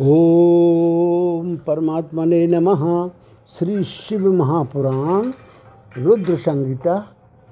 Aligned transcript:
ओम 0.00 1.56
परमात्मने 1.56 2.46
नमः। 2.46 3.10
श्री 3.58 3.84
शिव 3.84 4.32
महापुराण, 4.32 5.32
रुद्र 6.02 6.36
संहिता, 6.36 6.98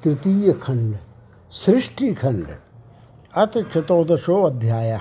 तृतीय 0.03 0.53
खंड, 0.53 0.97
सृष्टि 1.51 2.15
खंड, 2.15 2.47
अथ 3.35 3.59
चतुर्दशो 3.73 4.43
अध्याय। 4.43 5.01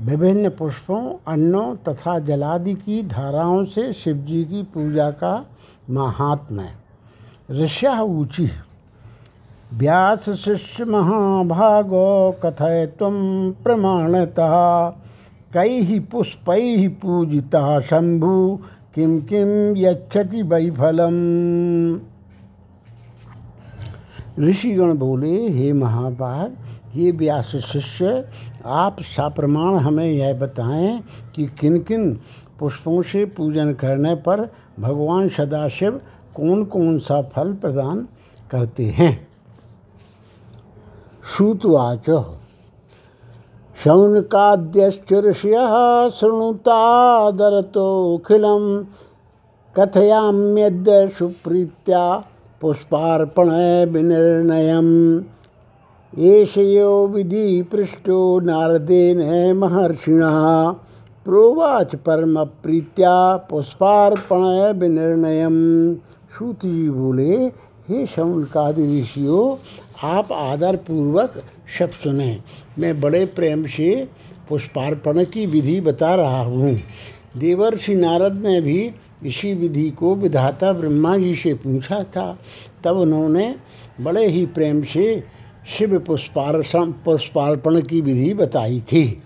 विभिन्न 0.00 0.48
पुष्पों, 0.48 1.16
अन्नों 1.28 1.76
तथा 1.76 2.18
जलादि 2.18 2.74
की 2.74 3.02
धाराओं 3.02 3.64
से 3.64 3.92
शिवजी 3.92 4.44
की 4.44 4.62
पूजा 4.62 5.10
का 5.10 5.46
महात्म्य। 5.90 6.68
ऋष्या 7.50 8.00
ऊँची, 8.02 8.48
व्यास 9.74 10.30
शिष्य 10.30 10.84
महाभागो, 10.84 12.36
कथय 12.44 12.86
तम 12.86 13.14
प्रमाणतः। 13.64 14.92
कई 15.54 16.00
पुष्पै 16.00 16.88
पूजिता 16.88 17.80
शंभु 17.80 18.60
किम 18.94 19.20
किम 19.20 19.76
यच्छति 19.76 20.42
वैफलम। 20.42 21.14
ऋषिगण 24.40 24.94
बोले, 24.94 25.48
हे 25.48 25.72
महाभाग 25.72 26.56
ये 26.96 27.10
व्यास 27.10 27.56
शिष्य, 27.56 28.28
आप 28.66 28.96
साप्रमाण 29.00 29.74
हमें 29.74 30.06
यह 30.06 30.34
बताएँ 30.34 31.04
कि 31.34 31.46
किन 31.46 31.78
किन 31.78 32.20
पुष्पों 32.58 33.02
से 33.02 33.24
पूजन 33.24 33.72
करने 33.72 34.14
पर 34.14 34.52
भगवान 34.80 35.28
सदाशिव 35.28 36.00
कौन 36.34 36.64
कौन 36.64 36.98
सा 36.98 37.22
फल 37.22 37.52
प्रदान 37.52 38.08
करते 38.50 38.84
हैं? 38.84 39.28
श्रुतवाच 41.36 42.10
शौनकाद्यश्चुर्षयः 43.82 45.72
शृणुतादरतोऽखिलं 46.18 46.74
कथयाम्यद्य 49.76 50.92
सुप्रीत्या 51.18 52.02
पुष्पार्पणे 52.60 53.68
विनिर्णयम् 53.92 54.92
एष 56.30 56.52
यो 56.58 56.90
विधि 57.06 57.46
पृष्ठो 57.72 58.18
नारदेन 58.40 59.18
महर्षिणा। 59.58 60.30
प्रोवाच 61.26 61.90
परमप्रीत्या 62.06 63.14
पुष्पार्पण 63.50 64.42
विनिर्णयम 64.80 65.56
सूत 66.38 66.64
जी 66.64 66.90
बोले 66.90 67.34
हे 67.88 68.06
शौनकादि 68.06 68.84
ऋषियों 69.00 69.44
आप 70.08 70.32
आदर 70.32 70.76
पूर्वक 70.86 71.32
सब 71.78 71.90
सुने। 71.90 72.40
मैं 72.78 73.00
बड़े 73.00 73.24
प्रेम 73.26 73.66
से 73.66 74.08
पुष्पार्पण 74.48 75.24
की 75.24 75.46
विधि 75.46 75.80
बता 75.80 76.14
रहा 76.14 76.42
हूँ। 76.42 76.76
देवर्षि 77.36 77.94
नारद 77.94 78.42
ने 78.46 78.60
भी 78.60 78.92
इसी 79.24 79.54
विधि 79.54 79.90
को 79.90 80.14
विधाता 80.14 80.72
ब्रह्मा 80.72 81.16
जी 81.18 81.34
से 81.34 81.54
पूछा 81.54 82.02
था। 82.02 82.38
तब 82.84 82.96
उन्होंने 82.96 83.54
बड़े 84.00 84.26
ही 84.26 84.46
प्रेम 84.46 84.82
से 84.84 85.24
शिव 85.66 85.98
पुष्पार्पण 85.98 86.92
पुष्पार्पण 86.92 87.80
की 87.80 88.00
विधि 88.00 88.34
बताई 88.34 88.80
थी। 88.80 89.22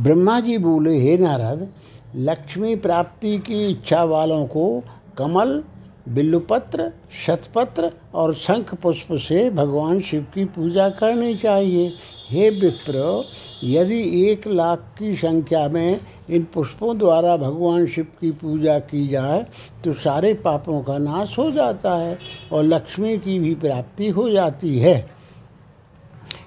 ब्रह्मा 0.00 0.40
जी 0.40 0.58
बोले, 0.58 0.98
हे 0.98 1.18
नारद, 1.18 1.68
लक्ष्मी 2.16 2.76
प्राप्ति 2.76 3.38
की 3.38 3.70
इच्छा 3.70 4.04
वालों 4.04 4.46
को 4.46 4.82
कमल 5.18 5.62
बिल्लुपत्र, 6.06 6.90
शतपत्र 7.26 7.90
और 8.14 8.34
शंख 8.34 8.74
पुष्प 8.74 9.12
से 9.18 9.50
भगवान 9.50 10.00
शिव 10.00 10.26
की 10.34 10.44
पूजा 10.44 10.88
करनी 10.90 11.34
चाहिए। 11.34 11.92
हे 12.30 12.50
विप्र, 12.50 13.24
यदि 13.64 14.00
एक 14.24 14.46
लाख 14.46 14.78
की 14.98 15.14
संख्या 15.14 15.68
में 15.68 16.00
इन 16.30 16.42
पुष्पों 16.44 16.96
द्वारा 16.98 17.36
भगवान 17.36 17.86
शिव 17.86 18.06
की 18.20 18.30
पूजा 18.32 18.78
की 18.78 19.06
जाए 19.08 19.44
तो 19.84 19.92
सारे 19.92 20.34
पापों 20.34 20.82
का 20.82 20.98
नाश 20.98 21.38
हो 21.38 21.50
जाता 21.50 21.94
है 21.96 22.18
और 22.52 22.64
लक्ष्मी 22.64 23.16
की 23.18 23.38
भी 23.38 23.54
प्राप्ति 23.54 24.08
हो 24.08 24.28
जाती 24.30 24.78
है। 24.78 25.06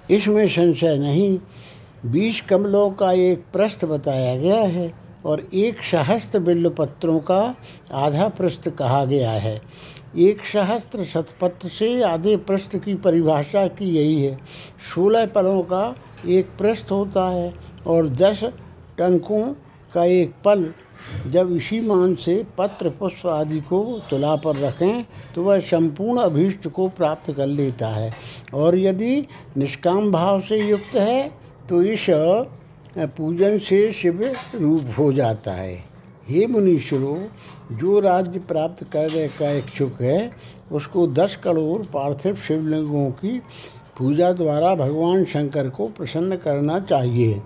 इसमें 0.09 0.47
संशय 0.47 0.97
नहीं। 0.97 1.37
बीस 2.05 2.41
कमलों 2.41 2.89
का 2.89 3.11
एक 3.11 3.43
प्रस्थ 3.53 3.85
बताया 3.85 4.35
गया 4.37 4.61
है। 4.61 5.06
और 5.25 5.47
एक 5.53 5.83
सहस्त्र 5.83 6.39
बिल्वपत्रों 6.39 7.19
का 7.21 7.55
आधा 7.95 8.27
पृष्ठ 8.29 8.69
कहा 8.69 9.03
गया 9.05 9.31
है। 9.31 9.59
एक 10.17 10.45
सहस्त्र 10.45 11.03
शतपत्र 11.03 11.67
से 11.67 12.01
आधे 12.03 12.35
प्रस्थ 12.37 12.75
की 12.75 12.95
परिभाषा 12.95 13.67
की 13.69 13.89
यही 13.89 14.21
है। 14.23 14.35
सोलह 14.93 15.25
पलों 15.27 15.61
का 15.63 15.95
एक 16.27 16.57
प्रस्थ 16.57 16.91
होता 16.91 17.29
है 17.29 17.53
और 17.87 18.09
दस 18.09 18.43
टंकों 18.97 19.43
का 19.93 20.03
एक 20.05 20.33
पल। 20.45 20.71
जब 21.27 21.51
इसी 21.55 21.79
मान 21.81 22.15
से 22.15 22.35
पत्र, 22.57 22.89
पुष्प 22.89 23.27
आदि 23.27 23.59
को 23.61 23.99
तुला 24.09 24.35
पर 24.35 24.55
रखें 24.57 25.05
तो 25.35 25.43
वह 25.43 25.59
संपूर्ण 25.59 26.21
अभीष्ट 26.21 26.67
को 26.67 26.87
प्राप्त 26.89 27.31
कर 27.31 27.47
लेता 27.47 27.87
है। 27.87 28.11
और 28.53 28.77
यदि 28.77 29.25
निष्काम 29.57 30.11
भाव 30.11 30.39
से 30.41 30.57
युक्त 30.59 30.95
है 30.95 31.27
तो 31.69 31.81
इस 31.83 32.05
पूजन 33.05 33.59
से 33.59 33.91
शिव 33.91 34.35
रूप 34.55 34.85
हो 34.97 35.13
जाता 35.13 35.51
है। 35.51 35.83
हे 36.29 36.47
मुनीश्वरों, 36.47 37.27
जो 37.77 37.99
राज्य 37.99 38.39
प्राप्त 38.39 38.83
करने 38.83 39.27
का 39.27 39.51
इच्छुक 39.51 40.01
है, 40.01 40.31
उसको 40.71 41.07
दस 41.07 41.35
करोड़ 41.35 41.85
पार्थिव 41.85 42.35
शिवलिंगों 42.35 43.09
की 43.11 43.39
पूजा 43.97 44.31
द्वारा 44.31 44.75
भगवान 44.75 45.25
शंकर 45.25 45.69
को 45.69 45.87
प्रसन्न 45.87 46.35
करना 46.35 46.79
चाहिए। 46.79 47.41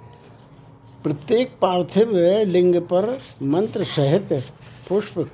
प्रत्येक 1.03 1.49
पार्थिव 1.61 2.11
लिंग 2.47 2.75
पर 2.75 3.17
मंत्र 3.43 3.83
सहित, 3.83 4.33
पुष्प 4.89 5.29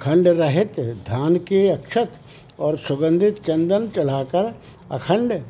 खंड 0.00 0.28
रहित, 0.28 0.80
धान 0.80 1.36
के 1.36 1.68
अक्षत 1.68 2.12
और 2.60 2.76
सुगंधित 2.76 3.38
चंदन 3.38 3.88
चढ़ाकर 3.88 4.54
अखंड 4.90 5.42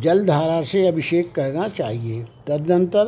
जलधारा 0.00 0.60
से 0.62 0.86
अभिषेक 0.86 1.32
करना 1.32 1.68
चाहिए। 1.70 2.22
तदनंतर 2.46 3.04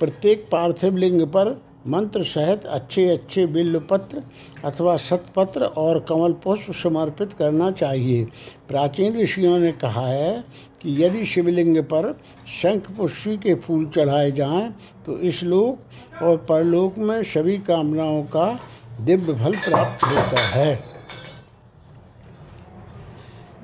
प्रत्येक 0.00 0.46
पार्थिव 0.52 0.96
लिंग 0.96 1.26
पर 1.26 1.50
मंत्र 1.86 2.22
सहित 2.22 2.64
अच्छे 2.66 3.08
अच्छे 3.08 3.46
बिल्वपत्र 3.46 4.22
अथवा 4.64 4.96
सतपत्र 4.96 5.64
और 5.76 5.98
कमल 6.08 6.32
पुष्प 6.44 6.72
समर्पित 6.72 7.32
करना 7.32 7.70
चाहिए। 7.70 8.24
प्राचीन 8.68 9.16
ऋषियों 9.16 9.58
ने 9.58 9.72
कहा 9.72 10.06
है 10.06 10.44
कि 10.82 11.02
यदि 11.04 11.24
शिवलिंग 11.24 11.82
पर 11.84 12.12
शंख 12.52 12.90
पुष्पी 12.96 13.36
के 13.36 13.54
फूल 13.56 13.86
चढ़ाए 13.86 14.30
जाएँ 14.32 14.70
तो 15.06 15.18
इस 15.20 15.42
लोक 15.44 16.22
और 16.22 16.36
परलोक 16.48 16.98
में 16.98 17.22
सभी 17.24 17.56
कामनाओं 17.68 18.22
का 18.26 18.58
दिव्य 19.00 19.34
फल 19.34 19.54
प्राप्त 19.64 20.04
होता 20.04 20.46
है। 20.48 20.97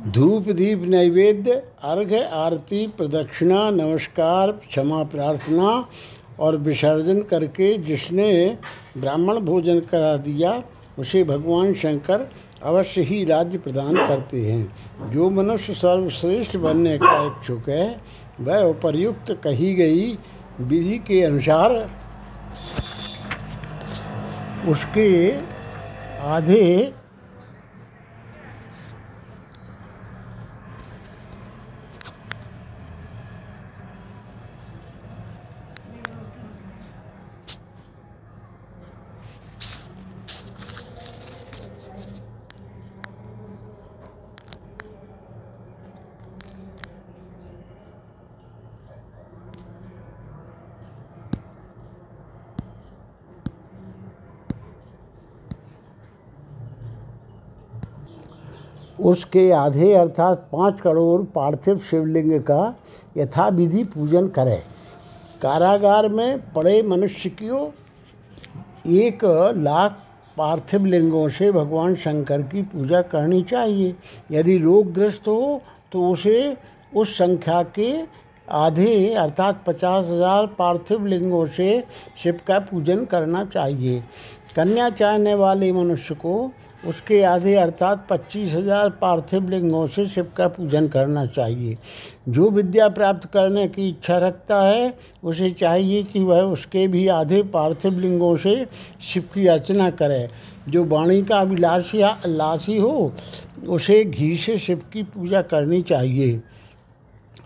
धूप 0.05 0.49
दीप 0.49 0.83
नैवेद्य 0.85 1.53
अर्घ्य 1.83 2.19
आरती, 2.33 2.87
प्रदक्षिणा, 2.87 3.71
नमस्कार, 3.71 4.51
क्षमा 4.53 5.03
प्रार्थना 5.03 5.89
और 6.41 6.57
विसर्जन 6.57 7.21
करके 7.23 7.73
जिसने 7.79 8.59
ब्राह्मण 8.97 9.39
भोजन 9.41 9.81
करा 9.81 10.17
दिया, 10.17 10.63
उसे 10.99 11.23
भगवान 11.25 11.73
शंकर 11.75 12.29
अवश्य 12.63 13.03
ही 13.03 13.25
राज्य 13.25 13.59
प्रदान 13.59 13.97
करते 13.97 14.41
हैं। 14.41 15.11
जो 15.11 15.31
मनुष्य 15.31 15.75
सर्वश्रेष्ठ 15.75 16.57
बनने 16.57 16.99
का 16.99 17.15
इच्छुक 17.27 17.69
है, 17.69 17.97
वह 18.41 18.61
उपर्युक्त 18.61 19.33
कही 19.45 19.75
गई 19.75 20.19
विधि 20.61 20.99
के 20.99 21.23
अनुसार 21.23 21.73
उसके 24.69 25.31
आधे 26.21 26.93
उसके 59.05 59.51
आधे 59.53 59.93
अर्थात 59.95 60.49
पाँच 60.53 60.81
करोड़ 60.81 61.23
पार्थिव 61.35 61.79
शिवलिंग 61.91 62.41
का 62.43 62.63
यथाविधि 63.17 63.85
पूजन 63.87 64.29
करें। 64.29 64.59
कारागार 65.43 66.09
में 66.11 66.53
पड़े 66.53 66.81
मनुष्य 66.85 67.29
को 67.43 67.67
एक 68.93 69.25
लाख 69.59 69.99
पार्थिव 70.37 70.85
लिंगों 70.87 71.29
से 71.31 71.51
भगवान 71.53 71.95
शंकर 71.97 72.43
की 72.45 72.63
पूजा 72.65 73.03
करनी 73.05 73.43
चाहिए। 73.45 73.95
यदि 74.33 74.57
रोगग्रस्त 74.59 75.29
हो 75.29 75.61
तो 75.93 76.09
उसे 76.11 76.57
उस 76.93 77.17
संख्या 77.19 77.63
के 77.79 77.91
आधे 78.49 79.15
अर्थात 79.15 79.63
पचास 79.67 80.07
हज़ार 80.07 80.47
पार्थिव 80.59 81.07
लिंगों 81.07 81.47
से 81.49 81.69
शिव 82.23 82.41
का 82.47 82.59
पूजन 82.63 83.05
करना 83.05 83.45
चाहिए। 83.47 84.03
कन्या 84.57 84.89
चाहने 84.91 85.35
वाले 85.35 85.73
मनुष्य 85.73 86.15
को 86.15 86.51
उसके 86.83 87.23
आधे 87.23 87.55
अर्थात 87.57 88.07
पच्चीस 88.11 88.53
हज़ार 88.53 88.91
पार्थिव 89.01 89.49
लिंगों 89.51 89.87
से 89.87 90.07
शिव 90.07 90.31
का 90.37 90.49
पूजन 90.49 90.89
करना 90.89 91.25
चाहिए। 91.27 91.77
जो 92.29 92.51
विद्या 92.51 92.89
प्राप्त 92.89 93.29
करने 93.29 93.67
की 93.69 93.89
इच्छा 93.89 94.19
रखता 94.19 94.61
है, 94.63 94.95
उसे 95.25 95.51
चाहिए 95.53 96.03
कि 96.03 96.21
वह 96.21 96.41
उसके 96.43 96.87
भी 96.89 97.07
आधे 97.09 97.43
पार्थिव 97.51 97.99
लिंगों 97.99 98.37
से 98.37 98.67
शिव 99.03 99.29
की 99.35 99.47
अर्चना 99.47 99.91
करे। 99.93 100.29
जो 100.69 100.85
वाणी 100.85 101.23
का 101.23 101.41
अभिलाषी 101.41 102.03
लाशी 102.27 102.79
हो 102.79 103.13
उसे 103.69 104.05
घी 104.05 104.37
से 104.37 104.59
शिव 104.59 104.83
की 104.93 105.03
पूजा 105.05 105.43
करनी 105.45 105.83
चाहिए। 105.83 106.41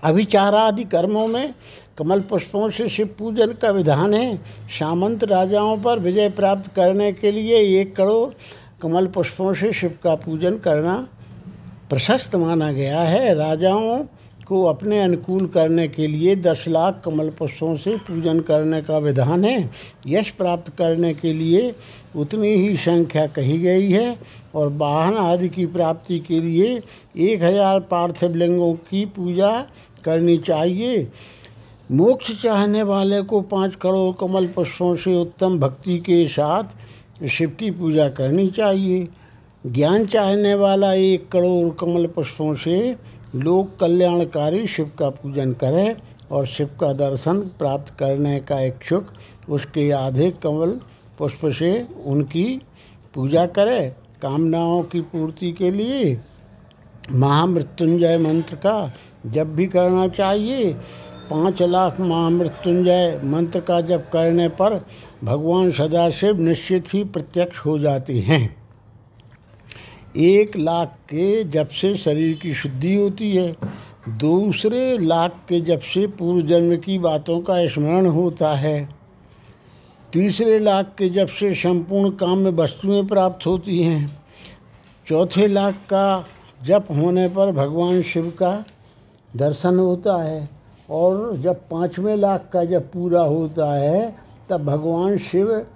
अभिचारादि 0.05 0.85
कर्मों 0.87 1.27
में 1.27 1.55
कमल 1.99 2.21
पुष्पों 2.23 2.69
से 2.71 2.89
शिव 2.89 3.09
पूजन 3.19 3.53
का 3.53 3.71
विधान 3.71 4.15
है। 4.15 4.37
सामंत 4.71 5.25
राजाओं 5.27 5.77
पर 5.79 5.99
विजय 5.99 6.29
प्राप्त 6.31 6.71
करने 6.75 7.13
के 7.13 7.31
लिए 7.31 7.61
एक 7.81 7.95
करोड़ 7.97 8.29
कमल 8.83 9.07
पुष्पों 9.09 9.53
से 9.55 9.73
शिव 9.73 9.99
का 10.03 10.15
पूजन 10.17 10.59
करना 10.59 10.97
प्रशस्त 11.91 12.35
माना 12.37 12.71
गया 12.73 13.01
है। 13.01 13.35
राजाओं 13.35 14.05
को 14.47 14.63
अपने 14.65 15.01
अनुकूल 15.03 15.47
करने 15.47 15.87
के 15.89 16.07
लिए 16.07 16.35
दस 16.37 16.65
लाख 16.69 17.01
कमल 17.05 17.31
पुष्पों 17.31 17.75
से 17.77 17.97
पूजन 18.07 18.41
करने 18.41 18.81
का 18.83 18.99
विधान 18.99 19.45
है। 19.45 19.59
यश 20.09 20.31
प्राप्त 20.33 20.73
करने 20.79 21.13
के 21.15 21.33
लिए 21.33 21.73
उतनी 22.17 22.49
ही 22.49 22.77
संख्या 22.77 23.27
कही 23.29 23.59
गई 23.59 23.91
है 23.91 24.17
और 24.55 24.73
वाहन 24.75 25.17
आदि 25.17 25.49
की 25.49 25.67
प्राप्ति 25.69 26.19
के 26.21 26.41
लिए 26.41 26.81
एक 27.25 27.43
हज़ार 27.43 27.81
पार्थिव 27.91 28.35
लिंगों 28.37 28.73
की 28.87 29.05
पूजा 29.09 29.51
करनी 30.05 30.37
चाहिए। 30.39 31.07
मोक्ष 31.91 32.31
चाहने 32.43 32.83
वाले 32.83 33.21
को 33.23 33.41
पाँच 33.41 33.75
करोड़ 33.75 34.15
कमल 34.21 34.47
पुष्पों 34.47 34.95
से 34.97 35.15
उत्तम 35.17 35.59
भक्ति 35.59 35.99
के 35.99 36.27
साथ 36.27 37.29
शिव 37.29 37.51
की 37.51 37.71
पूजा 37.71 38.09
करनी 38.09 38.47
चाहिए। 38.49 39.07
ज्ञान 39.67 40.05
चाहने 40.07 40.55
वाला 40.55 40.93
एक 40.93 41.29
करोड़ 41.29 41.73
कमल 41.75 42.07
पुष्पों 42.07 42.55
से 42.55 42.77
लोक 43.35 43.75
कल्याणकारी 43.81 44.67
शिव 44.67 44.91
का 44.99 45.11
पूजन 45.11 45.53
करे 45.53 45.97
और 46.31 46.47
शिव 46.47 46.71
का 46.81 46.93
दर्शन 46.93 47.41
प्राप्त 47.59 47.95
करने 47.95 48.39
का 48.41 48.61
इच्छुक 48.61 49.13
उसके 49.49 49.91
आधे 49.91 50.31
कमल 50.43 50.79
पुष्प 51.19 51.47
से 51.49 51.87
उनकी 52.07 52.47
पूजा 53.15 53.47
करे। 53.47 53.81
कामनाओं 54.23 54.83
की 54.83 55.01
पूर्ति 55.01 55.53
के 55.53 55.71
लिए 55.71 56.19
महामृत्युंजय 57.13 58.19
मंत्र 58.19 58.57
का 58.57 58.93
जब 59.27 59.55
भी 59.57 59.67
करना 59.67 60.07
चाहिए। 60.09 60.73
पाँच 61.31 61.63
लाख 61.63 62.01
महामृत्युंजय 62.01 63.21
मंत्र 63.25 63.61
का 63.61 63.81
जप 63.81 64.11
करने 64.13 64.49
पर 64.49 64.87
भगवान 65.25 65.71
सदाशिव 65.71 66.41
निश्चित 66.41 66.95
ही 66.95 67.05
प्रत्यक्ष 67.05 67.59
हो 67.59 67.79
जाते 67.79 68.19
हैं। 68.19 68.57
एक 70.17 70.57
लाख 70.57 70.89
के 70.89 71.45
जब 71.45 71.69
से 71.69 71.95
शरीर 71.95 72.39
की 72.43 72.55
शुद्धि 72.55 72.95
होती 72.95 73.37
है। 73.37 73.53
दूसरे 74.09 74.99
लाख 74.99 75.31
के 75.49 75.61
जब 75.61 75.81
से 75.81 76.07
पूर्व 76.07 76.47
जन्म 76.47 76.77
की 76.77 76.99
बातों 76.99 77.41
का 77.41 77.67
स्मरण 77.67 78.07
होता 78.07 78.55
है। 78.55 78.89
तीसरे 80.13 80.59
लाख 80.59 80.95
के 80.99 81.09
जब 81.09 81.29
से 81.29 81.55
संपूर्ण 81.55 82.11
काम 82.11 82.39
में 82.39 82.51
वस्तुएँ 82.51 83.07
प्राप्त 83.07 83.47
होती 83.47 83.83
हैं। 83.83 84.23
चौथे 85.09 85.47
लाख 85.47 85.75
का 85.75 86.27
जप 86.63 86.85
होने 86.91 87.29
पर 87.29 87.53
भगवान 87.53 88.03
शिव 88.03 88.31
का 88.31 88.65
दर्शन 89.37 89.79
होता 89.79 90.23
है। 90.23 90.58
और 90.89 91.37
जब 91.37 91.61
पाँचवें 91.71 92.15
लाख 92.17 92.49
का 92.53 92.65
जब 92.65 92.91
पूरा 92.93 93.23
होता 93.23 93.73
है, 93.75 94.15
तब 94.51 94.65
भगवान 94.65 95.17
शिव 95.19 95.67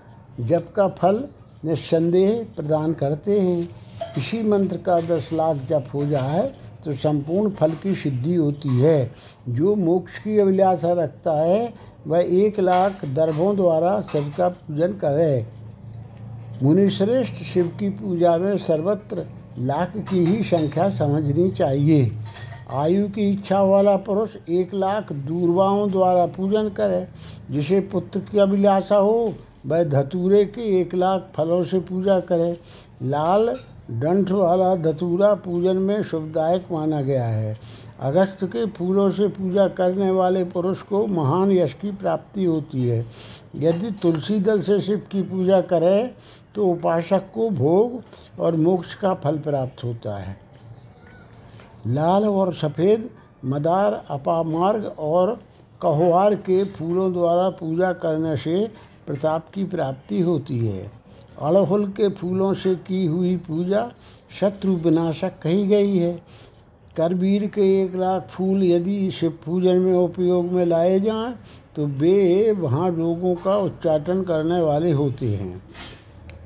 जप 0.41 0.73
का 0.76 0.88
फल 0.91 1.25
निस्संदेह 1.64 2.47
प्रदान 2.56 2.93
करते 2.94 3.41
हैं। 3.41 3.61
इसी 4.19 4.43
मंत्र 4.43 4.76
का 4.76 5.00
दस 5.00 5.29
लाख 5.32 5.56
जप 5.69 5.85
हो 5.94 6.05
जाए 6.06 6.53
तो 6.85 6.94
संपूर्ण 6.94 7.50
फल 7.50 7.73
की 7.73 7.94
सिद्धि 7.94 8.35
होती 8.35 8.79
है। 8.81 9.11
जो 9.49 9.75
मोक्ष 9.76 10.19
की 10.19 10.38
अभिलाषा 10.38 10.93
रखता 10.93 11.32
है, 11.32 11.73
वह 12.06 12.20
एक 12.37 12.58
लाख 12.61 13.05
दर्भों 13.15 13.55
द्वारा 13.56 14.00
शिव 14.03 14.32
का 14.38 14.49
पूजन 14.49 14.93
करे। 14.94 15.47
मुनिश्रेष्ठ 16.62 17.43
शिव 17.44 17.67
की 17.81 17.88
पूजा 17.91 18.37
में 18.38 18.56
सर्वत्र 18.58 19.26
लाख 19.58 19.93
की 20.11 20.25
ही 20.25 20.43
संख्या 20.44 20.88
समझनी 20.91 21.50
चाहिए। 21.50 22.11
आयु 22.73 23.09
की 23.09 23.31
इच्छा 23.31 23.61
वाला 23.63 23.97
पुरुष 23.97 24.37
एक 24.49 24.75
लाख 24.75 25.13
दूरवाओं 25.13 25.91
द्वारा 25.91 26.27
पूजन 26.27 26.69
करे, 26.69 27.07
जिसे 27.51 27.81
पुत्र 27.81 28.21
की 28.21 28.39
अभिलाषा 28.39 28.97
हो, 28.97 29.35
वह 29.67 29.83
धतूरे 29.85 30.45
के 30.45 30.63
एक 30.81 30.95
लाख 30.95 31.29
फलों 31.37 31.63
से 31.65 31.81
पूजा 31.81 32.19
करे। 32.21 32.53
लाल 33.03 33.55
डंठ 33.91 34.31
वाला 34.31 34.75
धतूरा 34.77 35.35
पूजन 35.35 35.77
में 35.77 36.03
शुभदायक 36.03 36.67
माना 36.73 37.01
गया 37.01 37.27
है। 37.27 37.57
अगस्त 38.01 38.45
के 38.45 38.65
फूलों 38.67 39.09
से 39.11 39.27
पूजा 39.29 39.67
करने 39.69 40.11
वाले 40.11 40.45
पुरुष 40.45 40.83
को 40.83 41.07
महान 41.07 41.53
यश 41.53 41.75
की 41.75 41.91
प्राप्ति 41.93 42.45
होती 42.45 42.89
है। 42.89 43.05
यदि 43.57 43.91
तुलसी 44.03 44.39
दल 44.41 44.61
से 44.61 44.81
शिव 44.81 45.03
की 45.13 45.23
पूजा 45.23 45.61
करे 45.61 46.15
तो 46.55 46.67
उपासक 46.67 47.31
को 47.35 47.51
भोग 47.51 48.41
और 48.41 48.57
मोक्ष 48.57 48.95
का 48.95 49.15
फल 49.15 49.39
प्राप्त 49.39 49.85
होता 49.85 50.17
है। 50.17 50.37
लाल 51.87 52.25
और 52.25 52.52
सफ़ेद, 52.55 53.08
मदार, 53.44 53.93
अपामार्ग 54.11 54.84
और 54.99 55.38
कहुआर 55.82 56.34
के 56.34 56.62
फूलों 56.64 57.12
द्वारा 57.12 57.49
पूजा 57.50 57.93
करने 57.93 58.37
से 58.37 58.67
प्रताप 59.06 59.50
की 59.55 59.64
प्राप्ति 59.64 60.20
होती 60.20 60.58
है। 60.58 60.90
अड़हुल 61.40 61.87
के 61.87 62.08
फूलों 62.08 62.52
से 62.55 62.75
की 62.87 63.05
हुई 63.06 63.37
पूजा 63.37 63.90
शत्रु 64.40 64.73
विनाशक 64.75 65.38
कही 65.43 65.67
गई 65.67 65.96
है। 65.96 66.12
करबीर 66.96 67.46
के 67.46 67.62
एक 67.82 67.94
लाख 67.96 68.26
फूल 68.26 68.62
यदि 68.62 69.11
शिव 69.11 69.38
पूजन 69.44 69.79
में 69.79 69.94
उपयोग 69.94 70.52
में 70.52 70.64
लाए 70.67 70.99
जाएँ 71.00 71.34
तो 71.76 71.87
वे 71.99 72.52
वहाँ 72.52 72.90
लोगों 72.90 73.34
का 73.34 73.56
उच्चाटन 73.56 74.23
करने 74.23 74.61
वाले 74.61 74.90
होते 74.93 75.26
हैं। 75.26 75.62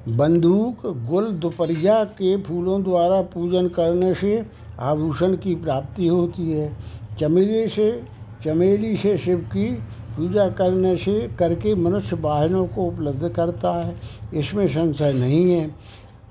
बंदूक, 0.08 0.87
गुल 0.87 1.31
दोपहरिया 1.32 2.05
के 2.05 2.43
फूलों 2.43 2.82
द्वारा 2.82 3.20
पूजन 3.23 3.69
करने 3.69 4.14
से 4.14 4.47
आभूषण 4.81 5.32
की 5.37 5.55
प्राप्ति 5.55 6.06
होती 6.06 6.50
है। 6.53 6.76
चमेली 7.20 7.69
से 7.69 8.03
चमेली 8.44 8.97
से 8.97 9.19
शिव 9.19 9.38
की 9.38 9.75
पूजा 10.17 10.49
करने 10.49 10.97
से 10.97 11.29
करके 11.38 11.75
मनुष्य 11.75 12.17
वाहनों 12.17 12.67
को 12.67 12.85
उपलब्ध 12.85 13.29
करता 13.29 13.73
है। 13.73 13.96
इसमें 14.34 14.69
संशय 14.69 15.13
नहीं 15.13 15.51
है। 15.51 15.75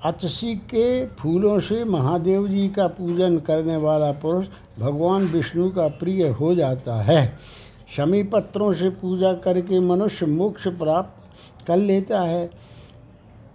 अतसी 0.04 0.54
के 0.54 1.06
फूलों 1.06 1.60
से 1.60 1.84
महादेव 1.84 2.48
जी 2.48 2.68
का 2.68 2.86
पूजन 2.86 3.38
करने 3.38 3.76
वाला 3.76 4.10
पुरुष 4.12 4.46
भगवान 4.78 5.24
विष्णु 5.24 5.70
का 5.70 5.88
प्रिय 5.88 6.28
हो 6.28 6.54
जाता 6.54 7.02
है। 7.02 7.38
शमी 7.96 8.22
पत्रों 8.22 8.72
से 8.72 8.90
पूजा 8.90 9.32
करके 9.32 9.80
मनुष्य 9.80 10.26
मोक्ष 10.26 10.68
प्राप्त 10.68 11.66
कर 11.66 11.76
लेता 11.76 12.20
है। 12.20 12.50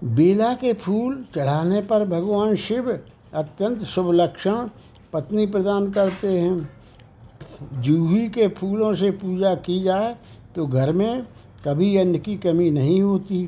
बेला 0.02 0.54
के 0.54 0.74
फूल 0.74 1.24
चढ़ाने 1.36 1.82
पर 1.82 2.06
भगवान 2.06 2.56
शिव 2.56 2.90
अत्यंत 2.92 3.84
शुभ 3.84 4.12
लक्षण 4.12 4.70
पत्नी 5.14 5.46
प्रदान 5.46 5.90
करते 5.92 6.28
हैं। 6.40 7.82
जूही 7.82 8.28
के 8.30 8.48
फूलों 8.50 8.94
से 8.96 9.12
पूजा 9.14 9.54
की 9.58 9.82
जाए 9.84 10.16
तो 10.56 10.66
घर 10.66 10.92
में 10.92 11.24
कभी 11.66 11.96
अन्न 11.98 12.20
की 12.20 12.38
कमी 12.38 12.70
नहीं 12.72 13.02
होती। 13.02 13.44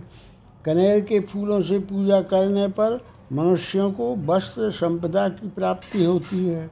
कनेर 0.65 0.99
के 1.01 1.19
फूलों 1.21 1.61
से 1.61 1.79
पूजा 1.79 2.21
करने 2.23 2.67
पर 2.69 2.99
मनुष्यों 3.33 3.91
को 3.91 4.15
वस्त्र 4.25 4.69
संपदा 4.71 5.27
की 5.29 5.49
प्राप्ति 5.49 6.03
होती 6.05 6.45
है। 6.45 6.69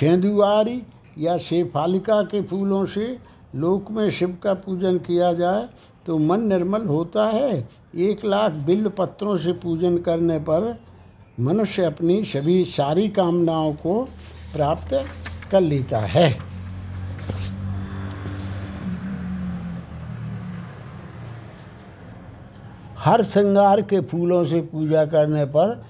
सेंदुआरी 0.00 0.82
या 1.18 1.36
शेफालिका 1.40 2.22
के 2.22 2.42
फूलों 2.42 2.84
से 2.86 3.06
लोक 3.54 3.90
में 3.90 4.08
शिव 4.10 4.36
का 4.42 4.54
पूजन 4.54 4.98
किया 4.98 5.32
जाए 5.34 5.68
तो 6.06 6.18
मन 6.18 6.48
निर्मल 6.48 6.86
होता 6.86 7.26
है। 7.26 7.68
एक 7.94 8.24
लाख 8.24 8.52
बिल्व 8.52 8.88
पत्रों 8.90 9.36
से 9.36 9.52
पूजन 9.52 9.96
करने 9.98 10.38
पर 10.38 10.78
मनुष्य 11.40 11.84
अपनी 11.84 12.24
सभी 12.24 12.64
सारी 12.64 13.08
कामनाओं 13.08 13.72
को 13.72 14.02
प्राप्त 14.54 14.94
कर 15.50 15.60
लेता 15.60 15.98
है। 15.98 16.28
हर 22.98 23.24
श्रृंगार 23.24 23.82
के 23.82 24.00
फूलों 24.00 24.44
से 24.46 24.60
पूजा 24.62 25.04
करने 25.06 25.44
पर 25.44 25.84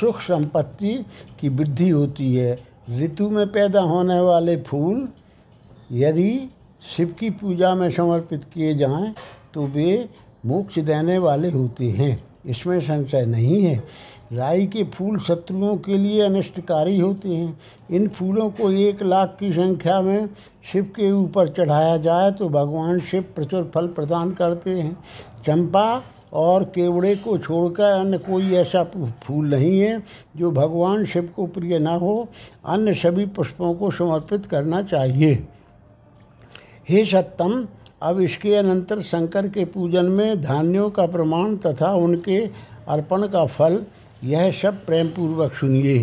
सुख 0.00 0.20
संपत्ति 0.20 0.94
की 1.40 1.48
वृद्धि 1.48 1.88
होती 1.88 2.34
है। 2.34 2.56
ऋतु 3.00 3.28
में 3.30 3.46
पैदा 3.52 3.80
होने 3.80 4.20
वाले 4.20 4.56
फूल 4.56 5.08
यदि 5.92 6.48
शिव 6.96 7.14
की 7.20 7.30
पूजा 7.30 7.74
में 7.74 7.90
समर्पित 7.90 8.44
किए 8.44 8.74
जाएँ 8.74 9.14
तो 9.54 9.66
वे 9.66 10.08
मोक्ष 10.46 10.78
देने 10.78 11.18
वाले 11.18 11.50
होते 11.50 11.88
हैं। 11.90 12.22
इसमें 12.46 12.80
संशय 12.80 13.24
नहीं 13.26 13.62
है। 13.64 13.76
राई 14.32 14.66
के 14.66 14.82
फूल 14.84 15.18
शत्रुओं 15.18 15.76
के 15.76 15.96
लिए 15.98 16.20
अनिष्टकारी 16.22 16.98
होते 16.98 17.28
हैं। 17.28 17.58
इन 17.90 18.08
फूलों 18.08 18.48
को 18.50 18.70
एक 18.70 19.02
लाख 19.02 19.36
की 19.40 19.52
संख्या 19.52 20.00
में 20.00 20.28
शिव 20.72 20.84
के 20.96 21.10
ऊपर 21.12 21.48
चढ़ाया 21.48 21.96
जाए 21.96 22.30
तो 22.32 22.48
भगवान 22.48 22.98
शिव 23.00 23.22
प्रचुर 23.36 23.70
फल 23.74 23.86
प्रदान 23.88 24.30
करते 24.30 24.70
हैं। 24.70 24.96
चंपा 25.46 26.02
और 26.32 26.64
केवड़े 26.64 27.14
को 27.16 27.36
छोड़कर 27.38 27.92
अन्य 27.92 28.18
कोई 28.18 28.54
ऐसा 28.54 28.82
फूल 29.22 29.46
नहीं 29.46 29.78
है 29.80 30.02
जो 30.36 30.50
भगवान 30.50 31.04
शिव 31.04 31.30
को 31.36 31.46
प्रिय 31.46 31.78
न 31.78 31.86
हो। 31.86 32.28
अन्य 32.66 32.94
सभी 32.94 33.26
पुष्पों 33.26 33.74
को 33.74 33.90
समर्पित 33.90 34.46
करना 34.46 34.82
चाहिए। 34.82 35.34
हे 36.88 37.04
सत्तम 37.04 37.66
अब 38.04 38.20
इसके 38.20 38.54
अनंतर 38.54 39.00
शंकर 39.02 39.48
के 39.48 39.64
पूजन 39.64 40.06
में 40.06 40.42
धान्यों 40.42 40.88
का 40.90 41.06
प्रमाण 41.06 41.56
तथा 41.56 41.92
उनके 41.96 42.38
अर्पण 42.88 43.26
का 43.28 43.44
फल, 43.46 43.80
यह 44.24 44.50
सब 44.52 44.84
प्रेम 44.86 45.08
पूर्वक 45.08 45.54
सुनिए। 45.54 45.96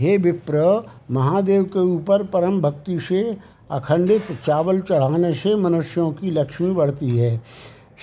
हे 0.00 0.16
विप्र, 0.18 0.82
महादेव 1.10 1.62
के 1.64 1.80
ऊपर 1.86 2.22
परम 2.24 2.60
भक्ति 2.60 2.98
से 3.00 3.22
अखंडित 3.70 4.22
चावल 4.46 4.80
चढ़ाने 4.80 5.32
से 5.34 5.54
मनुष्यों 5.54 6.10
की 6.12 6.30
लक्ष्मी 6.30 6.70
बढ़ती 6.74 7.16
है। 7.18 7.36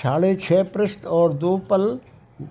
साढ़े 0.04 0.34
छः 0.36 0.64
पृष्ठ 0.66 1.06
और 1.08 1.34
दो 1.36 1.56
पल 1.70 1.98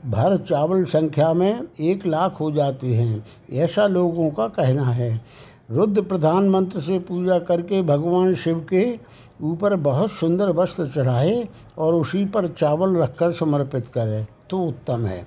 भर 0.07 0.37
चावल 0.49 0.85
संख्या 0.85 1.33
में 1.35 1.63
एक 1.81 2.07
लाख 2.07 2.41
हो 2.41 2.51
जाते 2.53 2.87
हैं, 2.87 3.25
ऐसा 3.53 3.87
लोगों 3.87 4.31
का 4.31 4.47
कहना 4.49 4.85
है। 4.85 5.21
रुद्र 5.71 6.03
प्रधान 6.03 6.49
मंत्र 6.49 6.81
से 6.81 6.99
पूजा 7.01 7.39
करके 7.41 7.83
भगवान 7.83 8.35
शिव 8.35 8.59
के 8.71 8.85
ऊपर 9.43 9.75
बहुत 9.77 10.11
सुंदर 10.11 10.51
वस्त्र 10.53 10.87
चढ़ाए 10.87 11.47
और 11.79 11.95
उसी 11.95 12.25
पर 12.25 12.49
चावल 12.49 12.97
रखकर 12.97 13.33
समर्पित 13.33 13.87
करें 13.87 14.27
तो 14.51 14.59
उत्तम 14.59 15.07
है। 15.07 15.23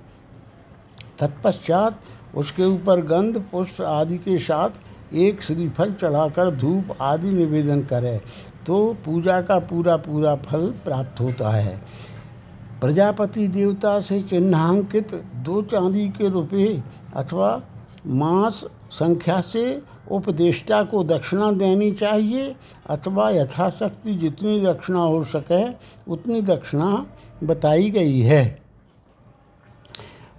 तत्पश्चात 1.20 1.98
उसके 2.36 2.64
ऊपर 2.64 3.00
गंध, 3.02 3.38
पुष्प 3.42 3.80
आदि 3.82 4.18
के 4.18 4.38
साथ 4.38 5.14
एक 5.14 5.42
श्रीफल 5.42 5.92
चढ़ाकर 5.92 6.50
धूप 6.56 6.96
आदि 7.00 7.30
निवेदन 7.30 7.82
करें 7.84 8.20
तो 8.66 8.76
पूजा 9.04 9.40
का 9.42 9.58
पूरा 9.60 9.96
पूरा 9.98 10.34
फल 10.36 10.66
प्राप्त 10.84 11.20
होता 11.20 11.50
है। 11.50 11.80
प्रजापति 12.80 13.46
देवता 13.48 14.00
से 14.00 14.20
चिन्हांकित 14.22 15.14
दो 15.44 15.60
चांदी 15.62 16.08
के 16.08 16.28
रुपये 16.28 16.82
अथवा 17.16 17.60
मांस 18.06 18.64
संख्या 18.92 19.40
से 19.42 19.62
उपदेष्टा 20.10 20.82
को 20.82 21.02
दक्षिणा 21.04 21.50
देनी 21.52 21.90
चाहिए 21.92 22.54
अथवा 22.90 23.30
यथाशक्ति 23.30 24.14
जितनी 24.14 24.60
दक्षिणा 24.60 25.00
हो 25.00 25.22
सके, 25.24 25.64
उतनी 26.12 26.40
दक्षिणा 26.42 27.06
बताई 27.44 27.90
गई 27.90 28.20
है। 28.20 28.66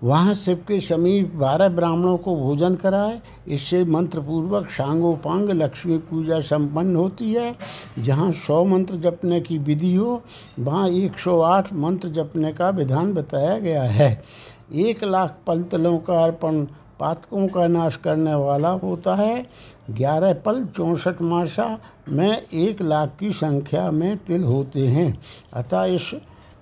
वहाँ 0.04 0.34
शिव 0.34 0.58
के 0.68 0.80
समीप 0.80 1.34
बारह 1.36 1.70
ब्राह्मणों 1.70 2.18
को 2.18 2.36
भोजन 2.36 2.76
कराए। 2.76 3.20
इससे 3.48 3.84
मंत्रपूर्वक 3.84 4.70
सांगोपांग 4.70 5.50
लक्ष्मी 5.50 5.98
पूजा 5.98 6.40
संपन्न 6.42 6.96
होती 6.96 7.34
है। 7.34 7.56
जहाँ 8.00 8.32
सौ 8.32 8.64
मंत्र 8.66 8.96
जपने 8.96 9.40
की 9.42 9.58
विधि 9.58 9.94
हो, 9.96 10.22
वहाँ 10.60 10.88
एक 10.90 11.20
सौ 11.20 11.40
आठ 11.42 11.74
मंत्र 11.74 12.10
जपने 12.10 12.54
का 12.54 12.70
विधान 12.70 13.14
बताया 13.14 13.58
गया 13.60 13.84
है। 13.84 14.24
एक 14.76 15.04
लाख 15.04 15.38
पलतलों 15.48 15.98
का 15.98 16.24
अर्पण 16.24 16.66
पातकों 17.00 17.48
का 17.48 17.68
नाश 17.68 17.96
करने 17.96 18.34
वाला 18.34 18.70
होता 18.70 19.16
है। 19.16 19.46
ग्यारह 19.92 20.34
पल 20.34 20.66
चौंसठ 20.66 21.22
मासा 21.22 21.80
में 22.10 22.42
एक 22.42 22.82
लाख 22.82 23.16
की 23.20 23.32
संख्या 23.32 23.92
में 23.92 24.18
तिल 24.18 24.44
होते 24.44 24.88
हैं। 24.88 25.18
अतः 25.54 25.84
इस 25.86 26.12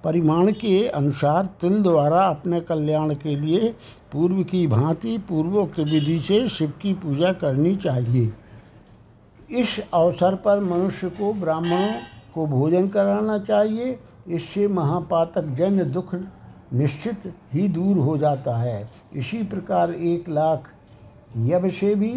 परिमाण 0.03 0.51
के 0.51 0.87
अनुसार 0.87 1.45
तिल 1.45 1.81
द्वारा 1.83 2.25
अपने 2.25 2.59
कल्याण 2.61 3.13
के 3.13 3.35
लिए 3.35 3.73
पूर्व 4.11 4.43
की 4.43 4.65
भांति 4.67 5.17
पूर्वोक्त 5.17 5.79
विधि 5.79 6.19
से 6.19 6.47
शिव 6.49 6.73
की 6.81 6.93
पूजा 6.93 7.31
करनी 7.33 7.75
चाहिए। 7.75 8.33
इस 9.51 9.79
अवसर 9.93 10.35
पर 10.35 10.59
मनुष्य 10.59 11.09
को 11.09 11.33
ब्राह्मणों 11.33 11.93
को 12.33 12.45
भोजन 12.47 12.87
कराना 12.87 13.37
चाहिए। 13.39 13.99
इससे 14.27 14.67
महापातक 14.67 15.45
जन्य 15.45 15.83
दुख 15.83 16.15
निश्चित 16.75 17.33
ही 17.53 17.67
दूर 17.67 17.97
हो 17.97 18.17
जाता 18.17 18.57
है। 18.57 18.89
इसी 19.13 19.43
प्रकार 19.43 19.91
एक 19.91 20.29
लाख 20.29 20.69
यव 21.37 21.69
से 21.69 21.95
भी 21.95 22.09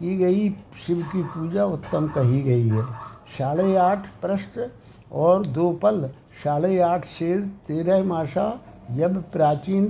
की 0.00 0.16
गई, 0.16 0.48
शिव 0.86 1.02
की 1.02 1.22
पूजा 1.22 1.64
उत्तम 1.64 2.08
कही 2.08 2.40
गई 2.42 2.68
है। 2.68 2.82
साढ़े 3.38 3.76
आठ 3.76 4.06
प्रश्न 4.20 4.68
और 5.12 5.46
दो 5.46 5.70
पल, 5.72 6.10
साढ़े 6.44 6.78
आठ 6.80 7.04
से 7.04 7.36
तेरह 7.66 8.04
मासा 8.04 8.60
यब 8.92 9.24
प्राचीन 9.32 9.86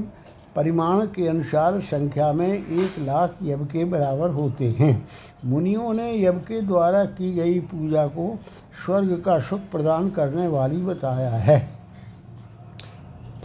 परिमाण 0.57 1.07
के 1.07 1.27
अनुसार 1.29 1.81
संख्या 1.81 2.33
में 2.33 2.49
एक 2.49 2.99
लाख 2.99 3.35
यब 3.43 3.67
के 3.67 3.85
बराबर 3.85 4.31
होते 4.31 4.69
हैं। 4.79 5.09
मुनियों 5.45 5.93
ने 5.95 6.23
यब 6.23 6.39
के 6.39 6.61
द्वारा 6.61 7.05
की 7.05 7.33
गई 7.35 7.59
पूजा 7.61 8.07
को 8.07 8.39
स्वर्ग 8.85 9.23
का 9.25 9.39
सुख 9.39 9.61
प्रदान 9.61 10.11
करने 10.11 10.49
वाली 10.49 10.77
बताया 10.77 11.31
है। 11.31 11.76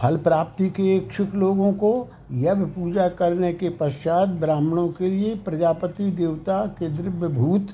फल 0.02 0.16
प्राप्ति 0.16 0.68
के 0.70 0.94
इच्छुक 0.96 1.34
लोगों 1.34 1.72
को 1.72 1.90
यब 2.32 2.64
पूजा 2.68 3.08
करने 3.08 3.52
के 3.52 3.68
पश्चात 3.70 4.28
ब्राह्मणों 4.40 4.88
के 4.88 5.10
लिए 5.10 5.34
प्रजापति 5.44 6.10
देवता 6.10 6.64
के 6.78 6.88
द्रव्य 6.88 7.28
भूत 7.28 7.68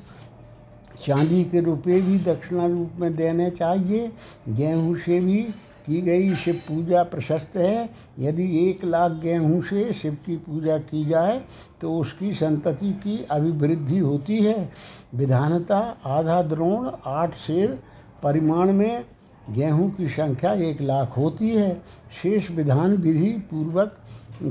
चांदी 1.03 1.43
के 1.45 1.61
रुपये 1.61 2.01
भी 2.01 2.19
दक्षिणा 2.19 2.67
रूप 2.67 3.01
में 3.01 3.15
देने 3.17 3.51
चाहिए। 3.51 4.11
गेहूँ 4.49 4.95
से 4.97 5.21
भी 5.21 5.43
की 5.87 6.01
गई 6.03 6.29
शिव 6.29 6.55
पूजा 6.69 7.03
प्रशस्त 7.03 7.57
है। 7.57 7.89
यदि 8.19 8.69
एक 8.69 8.85
लाख 8.85 9.13
गेहूँ 9.23 9.63
से 9.63 9.93
शिव 9.93 10.17
की 10.27 10.37
पूजा 10.37 10.79
की 10.81 11.05
जाए 11.05 11.41
तो 11.81 11.95
उसकी 11.95 12.33
संतति 12.35 12.93
की 13.05 13.25
अभिवृद्धि 13.31 13.99
होती 13.99 14.43
है। 14.45 14.71
विधानता 15.15 15.79
आधा 16.07 16.43
द्रोण, 16.45 16.91
आठ 17.07 17.35
शेर, 17.37 17.79
परिमाण 18.23 18.73
में 18.73 19.05
गेहूँ 19.49 19.91
की 19.91 20.09
संख्या 20.09 20.53
एक 20.53 20.81
लाख 20.83 21.17
होती 21.17 21.49
है, 21.49 21.75
शेष 22.23 22.51
विधान 22.51 22.97
विधि 22.97 23.31
पूर्वक 23.51 23.97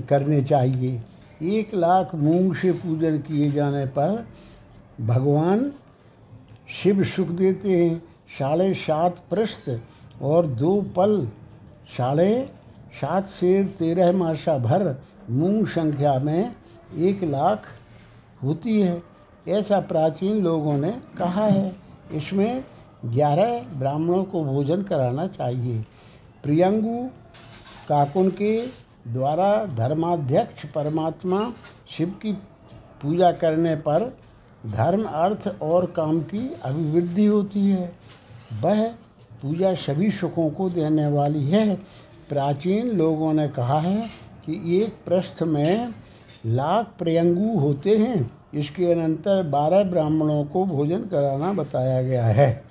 करने 0.09 0.41
चाहिए। 0.41 1.01
एक 1.55 1.73
लाख 1.75 2.15
मूंग 2.15 2.53
से 2.55 2.71
पूजन 2.71 3.17
किए 3.17 3.49
जाने 3.49 3.85
पर 3.85 4.25
भगवान 5.01 5.71
शिव 6.73 7.03
सुख 7.03 7.27
देते 7.27 7.83
हैं। 7.83 8.03
साढ़े 8.39 8.73
सात 8.73 9.23
पृष्ठ 9.31 9.69
और 10.21 10.47
दो 10.47 10.81
पल, 10.95 11.27
साढ़े 11.97 12.47
सात 12.93 13.27
से 13.27 13.63
तेरह 13.79 14.11
मासा 14.11 14.57
भर 14.57 14.95
मूंग 15.29 15.67
संख्या 15.67 16.17
में 16.19 16.55
एक 16.97 17.23
लाख 17.23 17.65
होती 18.43 18.79
है। 18.81 19.01
ऐसा 19.47 19.79
प्राचीन 19.79 20.41
लोगों 20.43 20.77
ने 20.77 20.91
कहा 21.17 21.45
है। 21.45 21.75
इसमें 22.13 22.63
ग्यारह 23.05 23.59
ब्राह्मणों 23.59 24.23
को 24.23 24.43
भोजन 24.43 24.81
कराना 24.81 25.27
चाहिए। 25.27 25.85
प्रियंगु 26.43 27.09
काकुन 27.89 28.29
के 28.29 28.67
द्वारा 29.07 29.65
धर्माध्यक्ष 29.65 30.65
परमात्मा 30.65 31.53
शिव 31.89 32.07
की 32.07 32.33
पूजा 33.01 33.31
करने 33.31 33.75
पर 33.75 34.17
धर्म, 34.65 35.03
अर्थ 35.03 35.55
और 35.61 35.85
काम 35.85 36.19
की 36.21 36.55
अभिवृद्धि 36.63 37.25
होती 37.25 37.69
है। 37.69 37.91
वह 38.61 38.87
पूजा 39.41 39.73
सभी 39.73 40.11
सुखों 40.11 40.49
को 40.49 40.69
देने 40.69 41.07
वाली 41.07 41.49
है। 41.49 41.75
प्राचीन 42.29 42.87
लोगों 42.87 43.33
ने 43.33 43.47
कहा 43.47 43.79
है 43.79 44.01
कि 44.45 44.77
एक 44.77 44.95
पृष्ठ 45.05 45.43
में 45.43 45.93
लाख 46.45 46.91
प्रयंगु 46.99 47.59
होते 47.59 47.97
हैं। 47.97 48.31
इसके 48.53 48.91
अनंतर 48.91 49.43
बारह 49.43 49.83
ब्राह्मणों 49.83 50.43
को 50.43 50.65
भोजन 50.65 50.99
कराना 50.99 51.53
बताया 51.53 52.01
गया 52.01 52.25
है। 52.25 52.66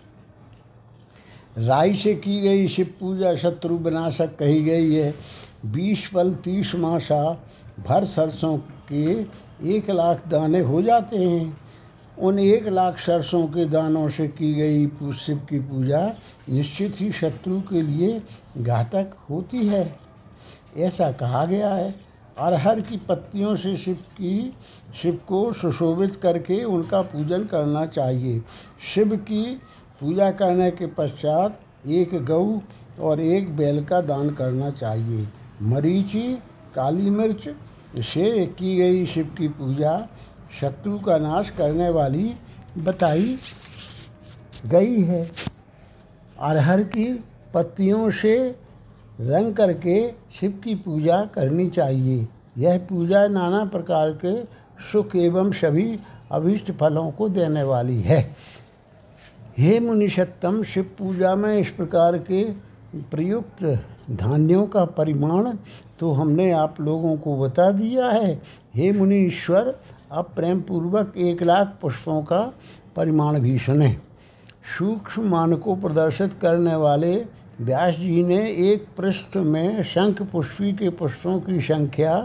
राय 1.58 1.94
से 1.94 2.14
की 2.14 2.40
गई, 2.40 2.68
शिव 2.68 2.94
पूजा 3.00 3.34
शत्रु 3.34 3.76
विनाशक 3.76 4.36
कही 4.38 4.64
गई 4.64 4.94
है। 4.94 5.14
बीस 5.66 6.10
पल, 6.14 6.34
तीस 6.34 6.74
मासा, 6.74 7.44
भर 7.88 8.04
सरसों 8.04 8.58
के 8.92 9.20
एक 9.76 9.90
लाख 9.90 10.28
दाने 10.28 10.60
हो 10.60 10.82
जाते 10.82 11.16
हैं। 11.16 11.60
उन 12.18 12.38
एक 12.38 12.68
लाख 12.68 12.98
सरसों 12.98 13.46
के 13.46 13.64
दानों 13.64 14.08
से 14.08 14.28
की 14.28 14.54
गई 14.54 15.12
शिव 15.12 15.36
की 15.36 15.60
पूजा 15.60 16.14
निश्चित 16.50 16.96
ही 17.00 17.12
शत्रु 17.12 17.60
के 17.60 17.82
लिए 17.82 18.22
घातक 18.58 19.10
होती 19.30 19.66
है। 19.66 19.96
ऐसा 20.76 21.12
कहा 21.12 21.44
गया 21.44 21.74
है। 21.74 21.94
अरहर 22.38 22.80
की 22.80 22.96
पत्तियों 22.96 23.56
से 23.56 23.76
शिव 23.76 23.94
की, 23.94 24.52
शिव 25.02 25.20
को 25.28 25.52
सुशोभित 25.52 26.16
करके 26.16 26.64
उनका 26.64 27.02
पूजन 27.02 27.44
करना 27.44 27.86
चाहिए। 27.86 28.42
शिव 28.94 29.16
की 29.16 29.60
पूजा 30.00 30.30
करने 30.30 30.70
के 30.70 30.86
पश्चात 30.86 31.60
एक 31.86 32.14
गऊ 32.24 32.60
और 33.00 33.20
एक 33.20 33.56
बैल 33.56 33.84
का 33.84 34.00
दान 34.00 34.30
करना 34.30 34.70
चाहिए। 34.70 35.28
मरीची, 35.62 36.32
काली 36.74 37.10
मिर्च, 37.10 37.48
से 38.04 38.46
की 38.46 38.76
गई 38.76 39.06
शिव 39.06 39.34
की 39.38 39.48
पूजा, 39.48 40.08
शत्रु 40.60 40.98
का 40.98 41.18
नाश 41.18 41.50
करने 41.50 41.88
वाली 41.90 42.34
बताई 42.78 43.38
गई 44.66 45.00
है। 45.02 45.30
अरहर 46.40 46.82
की 46.82 47.24
पत्तियों 47.54 48.10
से 48.10 48.36
रंग 49.20 49.54
करके 49.54 50.08
शिव 50.40 50.50
की 50.64 50.74
पूजा 50.74 51.24
करनी 51.24 51.68
चाहिए। 51.68 52.28
यह 52.58 52.78
पूजा 52.78 53.26
नाना 53.26 53.64
प्रकार 53.64 54.10
के 54.24 54.42
सुख 54.92 55.16
एवं 55.16 55.52
सभी 55.52 55.98
अभिष्ट 56.32 56.72
फलों 56.72 57.10
को 57.10 57.28
देने 57.28 57.62
वाली 57.62 58.00
है। 58.00 58.20
हे 59.58 59.78
मुनिषत्तम, 59.80 60.62
शिव 60.62 60.84
पूजा 60.98 61.34
में 61.34 61.58
इस 61.58 61.68
प्रकार 61.72 62.16
के 62.20 62.42
प्रयुक्त 63.10 63.62
धान्यों 64.12 64.66
का 64.66 64.84
परिमाण 64.84 65.50
तो 66.00 66.10
हमने 66.12 66.50
आप 66.52 66.80
लोगों 66.80 67.16
को 67.16 67.36
बता 67.38 67.70
दिया 67.70 68.08
है। 68.08 68.34
हे 68.74 68.90
मुनि 68.92 69.16
ईश्वर 69.18 69.74
अब 70.12 70.30
प्रेम 70.36 70.60
पूर्वक 70.60 71.14
एक 71.18 71.42
लाख 71.42 71.72
पुष्पों 71.82 72.20
का 72.22 72.40
परिमाण 72.96 73.38
भी 73.40 73.58
सुने। 73.58 73.90
सूक्ष्म 74.78 75.22
मान 75.28 75.56
को 75.56 75.76
प्रदर्शित 75.76 76.34
करने 76.42 76.74
वाले 76.76 77.14
व्यास 77.60 77.94
जी 77.94 78.22
ने 78.24 78.40
एक 78.72 78.86
पृष्ठ 78.96 79.36
में 79.36 79.82
शंख 79.84 80.22
पुष्पी 80.22 80.72
के 80.72 80.90
पुष्पों 80.92 81.38
की 81.40 81.60
संख्या 81.62 82.18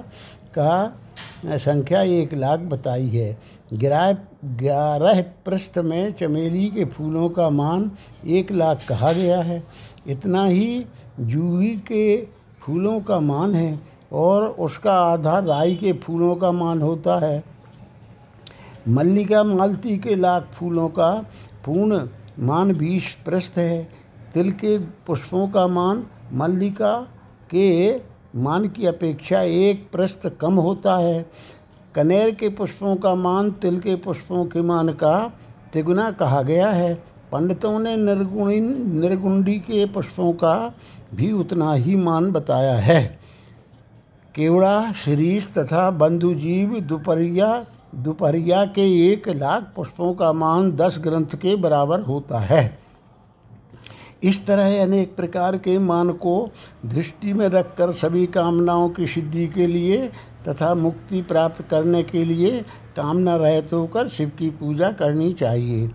का 0.58 0.98
संख्या 1.46 2.02
एक 2.02 2.34
लाख 2.34 2.60
बताई 2.60 3.08
है। 3.10 3.36
ग्यारह 3.74 4.12
ग्यारह 4.58 5.22
पृष्ठ 5.46 5.78
में 5.78 6.12
चमेली 6.14 6.68
के 6.70 6.86
फूलों 6.86 7.30
का 7.30 7.50
मान 7.50 7.92
एक 8.28 8.52
लाख 8.52 8.86
कहा 8.90 9.12
गया 9.14 9.42
है। 9.42 9.64
इतना 10.08 10.46
ही 10.46 10.86
जूही 11.20 11.76
के 11.88 12.26
फूलों 12.62 13.00
का 13.02 13.20
मान 13.20 13.56
है 13.56 13.80
और 14.12 14.44
उसका 14.60 14.94
आधा 14.94 15.40
राई 15.40 15.76
के 15.76 15.94
फूलों 15.94 16.36
का 16.36 16.52
मान 16.52 16.82
होता 16.82 17.18
है। 17.20 17.44
मल्लिका 18.88 19.44
मालती 19.44 19.98
के 19.98 20.16
लाख 20.16 20.50
फूलों 20.54 20.88
का 20.90 21.14
पूर्ण 21.66 22.08
मान 22.40 22.74
बीस 22.74 23.18
पृष्ठ 23.26 23.58
है। 23.58 23.84
तिल 24.34 24.52
के 24.52 24.78
पुष्पों 25.08 25.48
का 25.48 25.68
मान 25.68 26.06
मल्लिका 26.34 26.96
के 27.50 27.96
मान 28.36 28.68
की 28.70 28.86
अपेक्षा 28.86 29.42
एक 29.42 29.90
पृष्ठ 29.94 30.28
कम 30.42 30.54
होता 30.54 30.96
है। 30.98 31.26
कनेर 31.96 32.32
के 32.32 32.50
पुष्पों 32.50 32.96
का 32.96 33.14
मान 33.16 33.52
तिल 33.52 33.80
के 33.80 33.96
पुष्पों 33.96 34.46
के 34.46 34.62
मान 34.62 34.90
का 34.90 35.32
तिगुना 35.74 36.12
कहा 36.12 36.42
गया 36.42 36.70
है। 36.70 36.94
पंडितों 37.32 37.80
ने 37.80 37.96
निर्गुणी, 37.98 38.60
निर्गुंडी 39.00 39.58
के 39.60 39.86
पुष्पों 39.86 40.32
का 40.34 40.74
भी 41.16 41.32
उतना 41.32 41.74
ही 41.74 41.96
मान 41.96 42.32
बताया 42.32 42.76
है। 42.76 43.20
केवड़ा 44.36 44.92
शिरीष 44.94 45.48
तथा 45.48 45.90
बंधुजीव 45.92 46.80
दोपहरिया 46.80 47.66
दोपहरिया 47.96 48.66
के 48.66 49.12
एक 49.12 49.28
लाख 49.30 49.72
पुष्पों 49.76 50.14
का 50.14 50.32
मान 50.34 50.72
दस 50.72 50.98
ग्रंथ 51.00 51.36
के 51.36 51.56
बराबर 51.56 52.02
होता 52.02 52.40
है। 52.40 52.80
इस 54.24 54.46
तरह 54.46 54.82
अनेक 54.84 55.16
प्रकार 55.16 55.58
के 55.58 55.78
मान 55.80 56.12
को 56.14 56.50
दृष्टि 56.86 57.34
में 57.34 57.48
रखकर 57.48 57.92
सभी 57.92 58.26
कामनाओं 58.28 58.90
की 58.90 59.08
सिद्धि 59.08 59.48
के 59.48 59.68
लिए 59.68 60.10
तथा 60.48 60.74
मुक्ति 60.76 61.22
प्राप्त 61.22 61.62
करने 61.62 62.04
के 62.04 62.24
लिए 62.24 62.60
कामना 62.96 63.36
रहित 63.36 63.74
होकर 63.74 64.08
शिव 64.08 64.32
की 64.40 64.50
पूजा 64.50 64.92
करनी 64.92 65.34
चाहिए। 65.34 65.90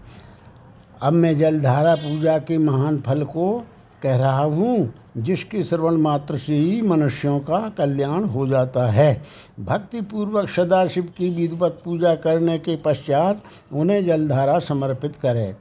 अब 1.02 1.12
मैं 1.12 1.36
जलधारा 1.38 1.94
पूजा 1.94 2.38
के 2.38 2.58
महान 2.58 3.00
फल 3.00 3.24
को 3.24 3.58
कह 4.02 4.16
रहा 4.16 4.42
हूँ, 4.42 4.92
जिसके 5.16 5.62
श्रवण 5.62 5.96
मात्र 5.96 6.36
से 6.36 6.54
ही 6.54 6.80
मनुष्यों 6.82 7.38
का 7.40 7.58
कल्याण 7.68 8.24
हो 8.24 8.46
जाता 8.46 8.86
है। 8.86 9.22
भक्ति 9.60 10.00
पूर्वक 10.00 10.48
सदाशिव 10.48 11.12
की 11.18 11.30
विधिवत 11.30 11.80
पूजा 11.84 12.14
करने 12.14 12.58
के 12.58 12.76
पश्चात 12.76 13.42
उन्हें 13.72 14.04
जलधारा 14.06 14.58
समर्पित 14.58 15.16
करें। 15.16 15.54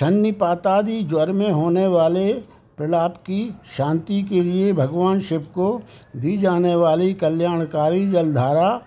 सन्निपातादि 0.00 1.02
ज्वर 1.02 1.32
में 1.32 1.50
होने 1.50 1.86
वाले 1.86 2.32
प्रलाप 2.80 3.16
की 3.16 3.54
शांति 3.76 4.22
के 4.22 4.42
लिए 4.42 4.72
भगवान 4.72 5.20
शिव 5.20 5.40
को 5.40 5.82
दी 6.16 6.36
जाने 6.36 6.74
वाली 6.74 7.14
कल्याणकारी 7.14 8.10
जलधारा 8.10 8.82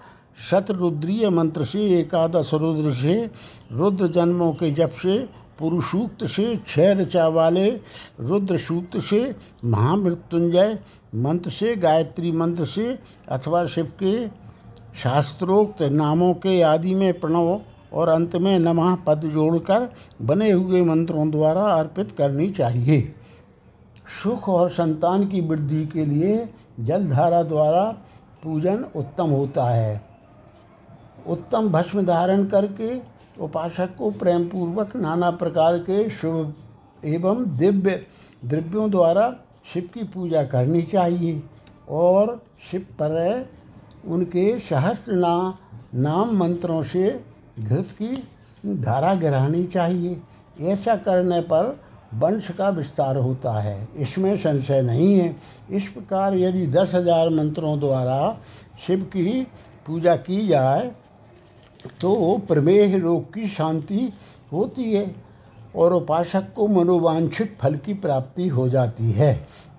शतरुद्रीय 0.52 1.30
मंत्र 1.30 1.64
से, 1.64 2.00
एकादश 2.00 2.54
रुद्र 2.54 2.92
से, 2.92 3.30
रुद्र 3.72 4.08
जन्मों 4.08 4.52
के 4.54 4.72
जप 4.72 4.90
से 4.90 5.18
पुरुषूक्त 5.60 6.26
से 6.26 6.62
छह 6.68 6.94
ऋचा 6.94 7.28
वाले 7.28 7.70
रुद्र 8.20 8.58
सूक्त 8.58 8.98
से, 8.98 9.36
महामृत्युंजय 9.66 10.80
मंत्र 11.16 11.50
से, 11.50 11.76
गायत्री 11.76 12.32
मंत्र 12.32 12.66
से, 12.66 13.00
अथवा 13.30 13.66
शिव 13.66 13.86
के 13.86 14.28
शास्त्रोक्त 15.04 15.82
नामों 15.82 16.34
के 16.34 16.62
आदि 16.62 16.96
में 16.96 17.20
प्रणव 17.20 17.62
और 17.94 18.10
अंत 18.10 18.36
में 18.36 18.60
नमः 18.60 18.96
पद 18.96 19.22
जोड़कर 19.34 19.90
बने 20.22 20.52
हुए 20.52 20.82
मंत्रों 20.82 21.32
द्वारा 21.32 21.62
अर्पित 21.62 22.12
करनी 22.12 22.50
चाहिए। 22.50 23.16
सुख 24.08 24.50
और 24.50 24.70
संतान 24.70 25.28
की 25.28 25.42
वृद्धि 25.42 25.86
के 25.86 26.06
लिए 26.06 26.50
जलधारा 26.80 27.44
द्वारा 27.44 27.84
पूजन 28.44 28.86
उत्तम 28.96 29.30
होता 29.30 29.70
है। 29.70 30.02
उत्तम 31.28 31.70
भस्म 31.70 32.06
धारण 32.06 32.46
करके 32.46 32.96
उपासक 33.42 33.96
को 33.98 34.12
प्रेम 34.12 34.48
पूर्वक 34.50 34.96
नाना 34.96 35.32
प्रकार 35.32 35.78
के 35.80 36.10
शुभ 36.10 36.54
एवं 37.04 37.46
दिव्य 37.58 38.06
द्रव्यों 38.46 38.90
द्वारा 38.92 39.36
शिव 39.74 39.90
की 39.94 40.04
पूजा 40.04 40.44
करनी 40.44 40.82
चाहिए 40.82 41.42
और 41.90 42.42
शिव 42.72 42.82
पर 42.82 43.50
उनके 44.08 44.60
सहस्त्र 44.60 45.14
ना, 45.14 45.58
नाम 45.96 46.38
मंत्रों 46.38 46.84
से 46.84 47.24
घृत 47.60 47.96
की 48.02 48.28
धारा 48.76 49.14
गिरानी 49.16 49.64
चाहिए। 49.64 50.22
ऐसा 50.62 50.96
करने 50.96 51.40
पर 51.42 51.80
वंश 52.14 52.50
का 52.52 52.70
विस्तार 52.70 53.18
होता 53.18 53.54
है। 53.54 53.88
इसमें 53.98 54.36
संशय 54.38 54.82
नहीं 54.82 55.14
है। 55.16 55.36
इस 55.72 55.88
प्रकार 55.88 56.36
यदि 56.36 56.66
दस 56.70 56.94
हज़ार 56.96 57.30
मंत्रों 57.32 57.80
द्वारा 57.80 58.38
शिव 58.88 59.04
की 59.14 59.42
पूजा 59.86 60.16
की 60.18 60.46
जाए 60.48 60.92
तो 62.02 62.38
प्रमेह 62.48 62.98
रोग 62.98 63.34
की 63.34 63.48
शांति 63.50 64.12
होती 64.52 64.92
है 64.94 65.14
और 65.76 65.94
उपासक 65.94 66.54
को 66.56 66.68
मनोवांछित 66.70 67.58
फल 67.62 67.76
की 67.76 67.94
प्राप्ति 67.96 68.48
हो 68.48 68.68
जाती 68.70 69.12
है। 69.12 69.34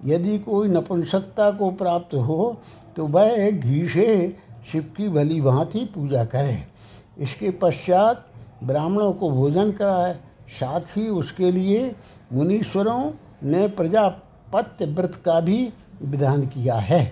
यदि 0.05 0.39
कोई 0.41 0.69
नपुंसकता 0.69 1.51
को 1.51 1.71
प्राप्त 1.73 2.15
हो 2.17 2.57
तो 2.97 3.07
वह 3.07 3.51
घी 3.51 3.87
से 3.89 4.37
शिव 4.73 4.83
की 4.97 5.09
भली 5.09 5.41
भांति 5.41 5.85
पूजा 5.95 6.25
करे। 6.27 6.63
इसके 7.19 7.51
पश्चात 7.63 8.27
ब्राह्मणों 8.65 9.13
को 9.13 9.31
भोजन 9.31 9.71
कराए। 9.73 10.17
साथ 10.51 10.97
ही 10.97 11.09
उसके 11.11 11.51
लिए 11.53 11.95
मुनीश्वरों 12.33 13.11
ने 13.45 13.67
प्रजापत्य 13.71 14.87
व्रत 14.87 15.15
का 15.25 15.39
भी 15.41 15.73
विधान 16.03 16.47
किया 16.47 16.75
है। 16.75 17.03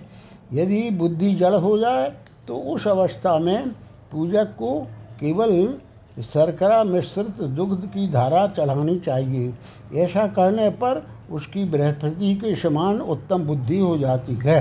यदि 0.52 0.88
बुद्धि 0.90 1.34
जड़ 1.34 1.54
हो 1.56 1.76
जाए 1.78 2.10
तो 2.48 2.56
उस 2.72 2.86
अवस्था 2.88 3.38
में 3.38 3.70
पूजक 4.12 4.54
को 4.58 4.78
केवल 5.20 5.52
शर्करा 6.22 6.82
मिश्रित 6.84 7.40
दुग्ध 7.50 7.86
की 7.86 8.06
धारा 8.08 8.46
चढ़ानी 8.48 8.98
चाहिए। 8.98 9.52
ऐसा 9.96 10.26
करने 10.28 10.68
पर 10.76 11.02
उसकी 11.32 11.64
बृहस्पति 11.64 12.34
के 12.34 12.54
समान 12.54 13.00
उत्तम 13.00 13.44
बुद्धि 13.44 13.78
हो 13.78 13.96
जाती 13.98 14.34
है। 14.44 14.60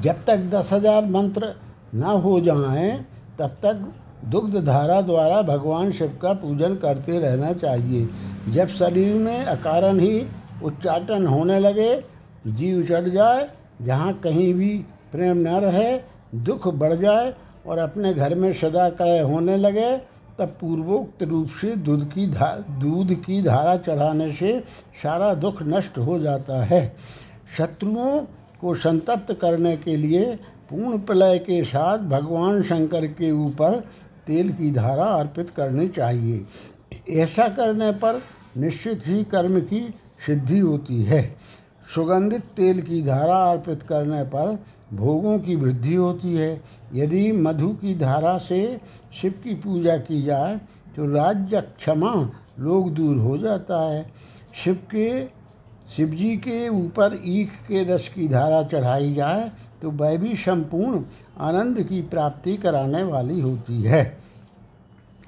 जब 0.00 0.24
तक 0.24 0.38
दस 0.50 0.72
हज़ार 0.72 1.04
मंत्र 1.06 1.54
न 1.94 2.02
हो 2.22 2.40
जाएँ, 2.40 2.96
तब 3.38 3.56
तक 3.62 3.92
दुग्ध 4.24 4.56
धारा 4.64 5.00
द्वारा 5.00 5.42
भगवान 5.42 5.92
शिव 5.92 6.18
का 6.22 6.32
पूजन 6.32 6.74
करते 6.74 7.18
रहना 7.18 7.52
चाहिए। 7.52 8.08
जब 8.48 8.68
शरीर 8.68 9.14
में 9.14 9.44
अकारण 9.44 9.98
ही 9.98 10.26
उच्चाटन 10.62 11.26
होने 11.26 11.58
लगे, 11.58 12.02
जीव 12.46 12.82
चढ़ 12.86 13.08
जाए, 13.08 13.48
जहाँ 13.82 14.12
कहीं 14.14 14.54
भी 14.54 14.84
प्रेम 15.12 15.36
न 15.36 15.46
रहे, 15.46 15.98
दुख 16.34 16.68
बढ़ 16.68 16.94
जाए 16.94 17.34
और 17.66 17.78
अपने 17.78 18.14
घर 18.14 18.34
में 18.34 18.52
सदा 18.52 18.88
कलय 18.90 19.20
होने 19.20 19.56
लगे, 19.56 19.96
तब 20.38 20.56
पूर्वोक्त 20.60 21.22
रूप 21.22 21.48
से 21.48 21.76
दूध 21.76 22.04
की 22.12 22.26
धा, 22.26 22.64
दूध 22.70 23.14
की 23.14 23.42
धारा 23.42 23.76
चढ़ाने 23.76 24.32
से 24.32 24.62
सारा 25.02 25.34
दुख 25.34 25.62
नष्ट 25.62 25.98
हो 25.98 26.18
जाता 26.18 26.62
है। 26.64 26.96
शत्रुओं 27.56 28.20
को 28.60 28.74
संतप्त 28.74 29.32
करने 29.32 29.76
के 29.76 29.96
लिए 29.96 30.24
पूर्ण 30.70 30.98
प्रलय 30.98 31.38
के 31.38 31.64
साथ 31.64 31.98
भगवान 31.98 32.62
शंकर 32.62 33.06
के 33.06 33.30
ऊपर 33.30 33.84
तेल 34.26 34.52
की 34.52 34.70
धारा 34.70 35.04
अर्पित 35.14 35.50
करनी 35.50 35.88
चाहिए। 35.88 36.44
ऐसा 37.22 37.48
करने 37.48 37.90
पर 37.94 38.22
निश्चित 38.56 39.02
ही 39.06 39.22
कर्म 39.24 39.60
की 39.62 39.80
सिद्धि 40.26 40.58
होती 40.58 41.02
है। 41.02 41.22
सुगंधित 41.94 42.42
तेल 42.56 42.80
की 42.82 43.02
धारा 43.02 43.36
अर्पित 43.44 43.82
करने 43.82 44.22
पर 44.24 44.58
भोगों 44.92 45.38
की 45.38 45.56
वृद्धि 45.56 45.94
होती 45.94 46.34
है। 46.34 46.62
यदि 46.94 47.30
मधु 47.32 47.68
की 47.74 47.94
धारा 47.94 48.36
से 48.38 48.80
शिव 49.12 49.34
की 49.44 49.54
पूजा 49.54 49.96
की 49.98 50.22
जाए 50.22 50.56
तो 50.96 51.06
राज्य 51.12 51.60
क्षमा 51.60 52.14
लोग 52.60 52.92
दूर 52.94 53.16
हो 53.16 53.36
जाता 53.38 53.80
है। 53.90 54.06
शिव 54.54 54.74
के 54.90 55.08
शिव 55.90 56.08
जी 56.08 56.36
के 56.36 56.68
ऊपर 56.68 57.18
ईख 57.24 57.52
के 57.68 57.82
रस 57.84 58.08
की 58.08 58.28
धारा 58.28 58.62
चढ़ाई 58.62 59.12
जाए 59.14 59.50
तो 59.82 59.90
वह 59.90 60.16
भी 60.16 60.34
संपूर्ण 60.36 61.02
आनंद 61.38 61.82
की 61.82 62.00
प्राप्ति 62.02 62.56
कराने 62.56 63.02
वाली 63.02 63.40
होती 63.40 63.82
है। 63.82 64.04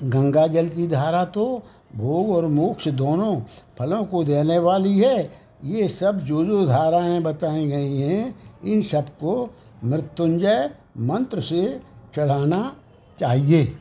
गंगा 0.04 0.46
जल 0.46 0.68
की 0.68 0.86
धारा 0.88 1.24
तो 1.24 1.62
भोग 1.96 2.30
और 2.30 2.46
मोक्ष 2.46 2.88
दोनों 2.88 3.34
फलों 3.78 4.04
को 4.04 4.24
देने 4.24 4.58
वाली 4.58 4.98
है। 4.98 5.18
ये 5.64 5.88
सब 5.88 6.18
जो 6.20 6.44
जो 6.44 6.64
धाराएँ 6.66 7.20
बताई 7.20 7.66
गई 7.68 7.98
हैं, 7.98 8.34
इन 8.64 8.82
सबको 8.82 9.50
मृत्युंजय 9.84 10.70
मंत्र 10.98 11.40
से 11.40 11.80
चढ़ाना 12.14 12.76
चाहिए। 13.18 13.76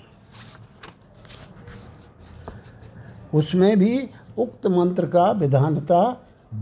उसमें 3.33 3.77
भी 3.79 3.97
उक्त 4.37 4.67
मंत्र 4.67 5.05
का 5.05 5.31
विधानता 5.31 6.01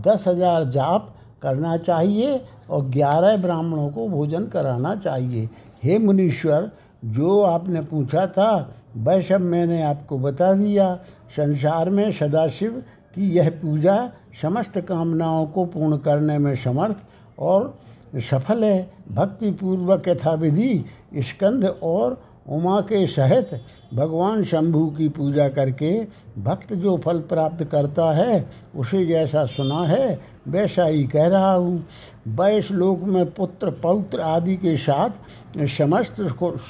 दस 0.02 0.24
हज़ार 0.28 0.64
जाप 0.70 1.12
करना 1.42 1.76
चाहिए 1.78 2.40
और 2.70 2.84
ग्यारह 2.86 3.36
ब्राह्मणों 3.36 3.88
को 3.90 4.08
भोजन 4.08 4.46
कराना 4.46 4.94
चाहिए। 4.96 5.48
हे 5.84 5.98
मुनीश्वर, 5.98 6.70
जो 7.04 7.40
आपने 7.42 7.80
पूछा 7.82 8.26
था 8.28 8.50
वह 8.96 9.20
सब 9.22 9.40
मैंने 9.42 9.82
आपको 9.82 10.18
बता 10.18 10.52
दिया। 10.54 10.94
संसार 11.36 11.90
में 11.90 12.10
सदाशिव 12.12 12.82
की 13.14 13.30
यह 13.30 13.50
पूजा 13.62 13.96
समस्त 14.42 14.78
कामनाओं 14.80 15.46
को 15.46 15.64
पूर्ण 15.66 15.96
करने 15.98 16.38
में 16.38 16.54
समर्थ 16.56 16.96
और 17.38 17.74
सफल 18.20 18.64
है। 18.64 18.90
भक्तिपूर्वक 19.12 20.08
यथाविधि 20.08 20.84
स्कंद 21.20 21.64
और 21.82 22.22
उमा 22.46 22.80
के 22.80 23.06
सहित 23.06 23.50
भगवान 23.94 24.44
शंभु 24.44 24.86
की 24.86 25.08
पूजा 25.08 25.48
करके 25.48 25.92
भक्त 26.38 26.72
जो 26.72 26.96
फल 26.98 27.18
प्राप्त 27.20 27.64
करता 27.64 28.10
है, 28.12 28.46
उसे 28.76 29.04
जैसा 29.06 29.44
सुना 29.46 29.82
है 29.86 30.33
वैसा 30.48 30.84
ही 30.84 31.04
कह 31.06 31.26
रहा 31.26 31.52
हूँ 31.52 31.86
वैश 32.28 32.70
लोक 32.72 33.02
में 33.02 33.30
पुत्र, 33.32 33.70
पौत्र 33.70 34.20
आदि 34.20 34.56
के 34.56 34.76
साथ 34.76 35.66
समस्त 35.68 36.16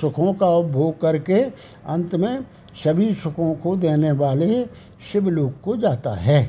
सुखों 0.01 0.33
का 0.35 0.49
उपभोग 0.49 1.01
करके 1.01 1.41
अंत 1.43 2.15
में 2.15 2.45
सभी 2.85 3.13
सुखों 3.15 3.55
को 3.55 3.77
देने 3.77 4.13
वाले 4.13 4.65
शिवलोक 5.13 5.61
को 5.65 5.77
जाता 5.77 6.15
है। 6.15 6.49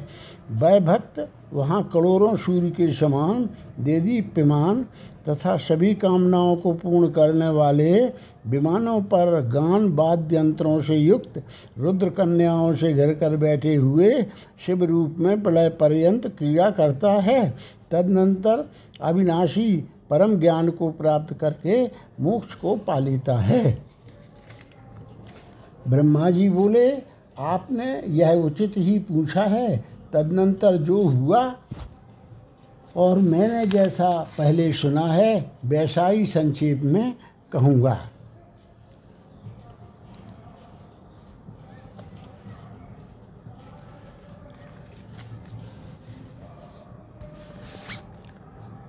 वह 0.52 0.80
भक्त 0.80 1.28
वहाँ 1.54 1.84
करोड़ों 1.94 2.36
सूर्य 2.36 2.70
के 2.70 2.92
समान 2.94 3.50
देदी 3.80 4.20
पिमान 4.36 4.82
तथा 5.30 5.56
सभी 5.58 5.94
कामनाओं 5.96 6.56
को 6.56 6.74
पूर्ण 6.74 7.08
करने 7.10 7.48
वाले 7.50 7.94
विमानों 8.48 9.00
पर 9.04 9.40
गान 9.54 9.88
वाद्य 9.96 10.38
यंत्रों 10.38 10.80
से 10.82 10.96
युक्त 10.96 11.42
रुद्र 11.78 12.10
कन्याओं 12.10 12.74
से 12.74 12.94
घर 12.94 13.14
कर 13.14 13.38
बैठे 13.38 13.76
हुए 13.76 14.12
शिव 14.66 14.84
रूप 14.84 15.16
में 15.20 15.42
प्रलय 15.44 15.70
पर्यंत 15.80 16.28
क्रिया 16.28 16.70
करता 16.72 17.12
है। 17.16 17.56
तदनंतर 17.92 18.72
अविनाशी 19.02 19.84
परम 20.10 20.40
ज्ञान 20.40 20.70
को 20.70 20.92
प्राप्त 20.92 21.34
करके 21.34 21.86
मोक्ष 22.20 22.54
को 22.54 22.76
पा 22.76 23.00
लेता 23.00 23.38
है। 23.38 23.84
ब्रह्मा 25.88 26.30
जी 26.30 26.50
बोले, 26.50 27.02
आपने 27.40 28.04
यह 28.08 28.32
उचित 28.32 28.74
ही 28.78 29.00
पूछा 29.00 29.44
है। 29.44 29.86
तदनंतर 30.14 30.78
जो 30.78 31.02
हुआ, 31.02 31.56
और 32.96 33.20
मैंने 33.20 33.68
जैसा 33.68 34.28
पहले 34.38 34.74
सुना 34.74 35.06
है, 35.06 35.52
वैसा 35.66 36.08
ही 36.08 36.26
संक्षेप 36.26 36.82
में 36.82 37.14
कहूँगा। 37.52 38.00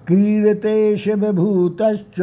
क्रीडते 0.06 0.96
शिवभूतश्च 0.96 2.20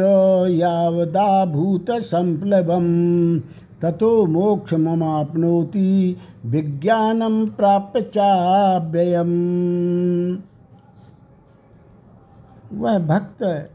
यावदाभूतसम्प्लवम् 0.50 3.40
ततो 3.82 4.26
मोक्षममाप्नोति, 4.26 6.16
विज्ञानं 6.46 7.46
प्राप्य 7.46 8.00
चाव्ययम्। 8.00 10.36
वह 12.72 12.98
भक्त 12.98 13.70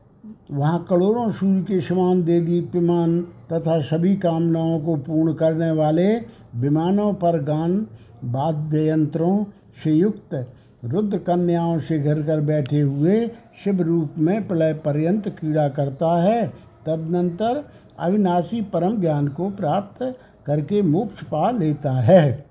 वहाँ 0.52 0.86
करोड़ों 0.90 1.30
सूर्य 1.30 1.62
के 1.62 1.80
समान 1.80 2.24
दे 2.24 2.42
दीप्यमान 2.42 3.22
तथा 3.22 3.80
सभी 3.80 4.16
कामनाओं 4.16 4.80
को 4.80 4.96
पूर्ण 4.96 5.34
करने 5.34 5.72
वाले 5.72 6.22
विमानों 6.56 7.14
पर 7.14 7.44
गान 7.44 7.88
वाद्य 8.24 8.88
यंत्रों 8.88 9.46
से 9.84 9.92
युक्त 9.92 10.54
रुद्र 10.84 11.18
कन्याओं 11.18 11.80
से 11.80 12.00
घर 12.00 12.22
कर 12.24 12.42
बैठे 12.42 12.82
हुए 12.82 13.28
शिव 13.64 13.82
रूप 13.82 14.14
में 14.18 14.48
प्रलय 14.48 14.74
पर्यंत 14.74 15.28
क्रीड़ा 15.30 15.68
करता 15.70 16.16
है। 16.22 16.48
तदनंतर 16.86 17.64
अविनाशी 18.00 18.62
परम 18.74 19.00
ज्ञान 19.02 19.28
को 19.28 19.50
प्राप्त 19.50 20.04
करके 20.46 20.82
मोक्ष 20.82 21.24
पा 21.24 21.50
लेता 21.52 21.92
है। 21.92 22.46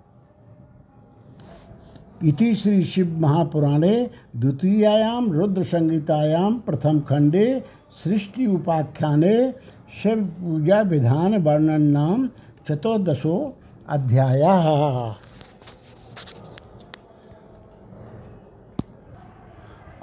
इति 2.25 2.55
श्री 2.55 2.83
शिव 2.83 3.19
महापुराणे 3.19 4.11
द्वितीयायाम 4.37 5.33
रुद्र 5.33 5.63
संगीतायाम 5.63 6.59
प्रथम 6.59 7.01
खंडे 7.01 7.63
सृष्टि 7.95 8.47
उपाख्याने 8.47 9.35
शिव 10.03 10.25
पूजा 10.41 10.81
विधान 10.81 11.37
वर्णन 11.37 11.83
नाम 11.83 12.29
चतुर्दशो 12.69 13.37
अध्याय। 13.89 14.43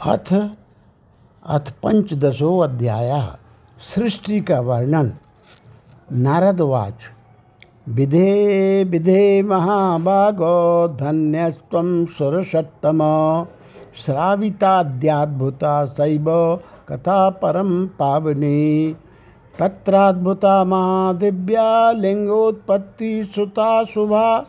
अथ 0.05 0.33
अथ 1.45 1.71
पंचदशो 1.83 2.59
अध्याय, 2.59 3.27
सृष्टि 3.79 4.41
का 4.41 4.59
वर्णन। 4.59 5.11
नारदवाच 6.11 6.93
विधे 7.89 8.83
विधे 8.83 9.43
महाभागो 9.43 10.87
धन्यस्त्वं 10.87 12.05
सुरसत्तम, 12.05 12.99
श्राविताद्याद्भुता 13.95 15.85
शैव 15.85 16.59
कथा 16.89 17.29
परम 17.29 17.85
पावनी। 17.85 18.95
तत्राद्भुता 19.59 20.63
महादिव्या 20.63 21.91
लिंगोत्पत्ति 21.91 23.31
सुता 23.35 23.83
शुभा 23.83 24.45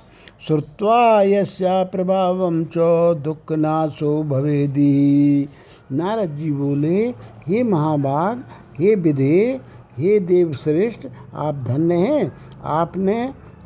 श्रुत्वा 0.47 1.23
यस्या 1.23 1.83
प्रभावं 1.85 2.59
च 2.65 2.85
दुःखनाशो 3.23 4.11
भवेदी। 4.23 5.49
नारद 5.93 6.37
जी 6.37 6.51
बोले, 6.51 6.99
हे 7.47 7.63
महाभाग 7.63 8.45
हे 8.79 8.95
विधे 8.95 9.39
हे 9.99 10.19
देवश्रेष्ठ, 10.21 11.07
आप 11.35 11.65
धन्य 11.67 11.95
हैं। 11.95 12.33
आपने 12.65 13.17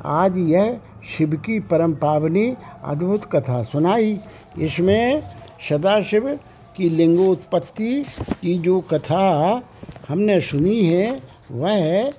आज 0.04 0.38
यह 0.38 0.78
शिव 1.08 1.36
की 1.36 1.58
परम 1.60 1.94
पावनी 1.94 2.46
अद्भुत 2.84 3.24
कथा 3.24 3.62
सुनाई। 3.62 4.18
इसमें 4.58 5.22
सदाशिव 5.68 6.28
की 6.76 6.88
लिंगोत्पत्ति 6.88 7.92
की 8.32 8.58
जो 8.58 8.80
कथा 8.80 9.26
हमने 10.08 10.40
सुनी 10.40 10.84
है, 10.84 11.20
वह 11.52 12.10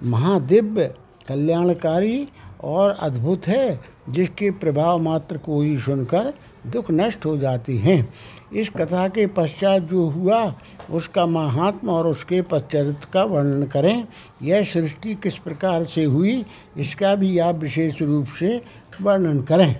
महादिव्य 0.00 0.94
कल्याणकारी 1.28 2.26
और 2.64 2.90
अद्भुत 2.90 3.46
है, 3.46 3.80
जिसके 4.08 4.50
प्रभाव 4.50 4.98
मात्र 4.98 5.38
को 5.38 5.60
ही 5.62 5.78
सुनकर 5.78 6.32
दुख 6.66 6.90
नष्ट 6.90 7.26
हो 7.26 7.36
जाती 7.36 7.78
हैं। 7.78 8.14
इस 8.52 8.68
कथा 8.68 9.08
के 9.08 9.26
पश्चात 9.26 9.82
जो 9.82 10.08
हुआ, 10.08 10.54
उसका 10.90 11.26
महात्मा 11.26 11.92
और 11.92 12.06
उसके 12.06 12.42
पश्चरित 12.42 13.04
का 13.04 13.24
वर्णन 13.24 13.66
करें। 13.66 14.06
यह 14.42 14.64
सृष्टि 14.64 15.14
किस 15.14 15.36
प्रकार 15.36 15.84
से 15.84 16.04
हुई, 16.04 16.44
इसका 16.76 17.14
भी 17.14 17.38
आप 17.38 17.54
विशेष 17.54 18.02
रूप 18.02 18.26
से 18.26 18.62
वर्णन 19.02 19.42
करें। 19.42 19.76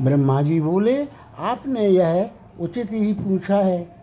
ब्रह्मा 0.00 0.42
जी 0.42 0.60
बोले, 0.60 1.06
आपने 1.38 1.88
यह 1.88 2.30
उचित 2.60 2.92
ही 2.92 3.12
पूछा 3.12 3.56
है। 3.56 4.02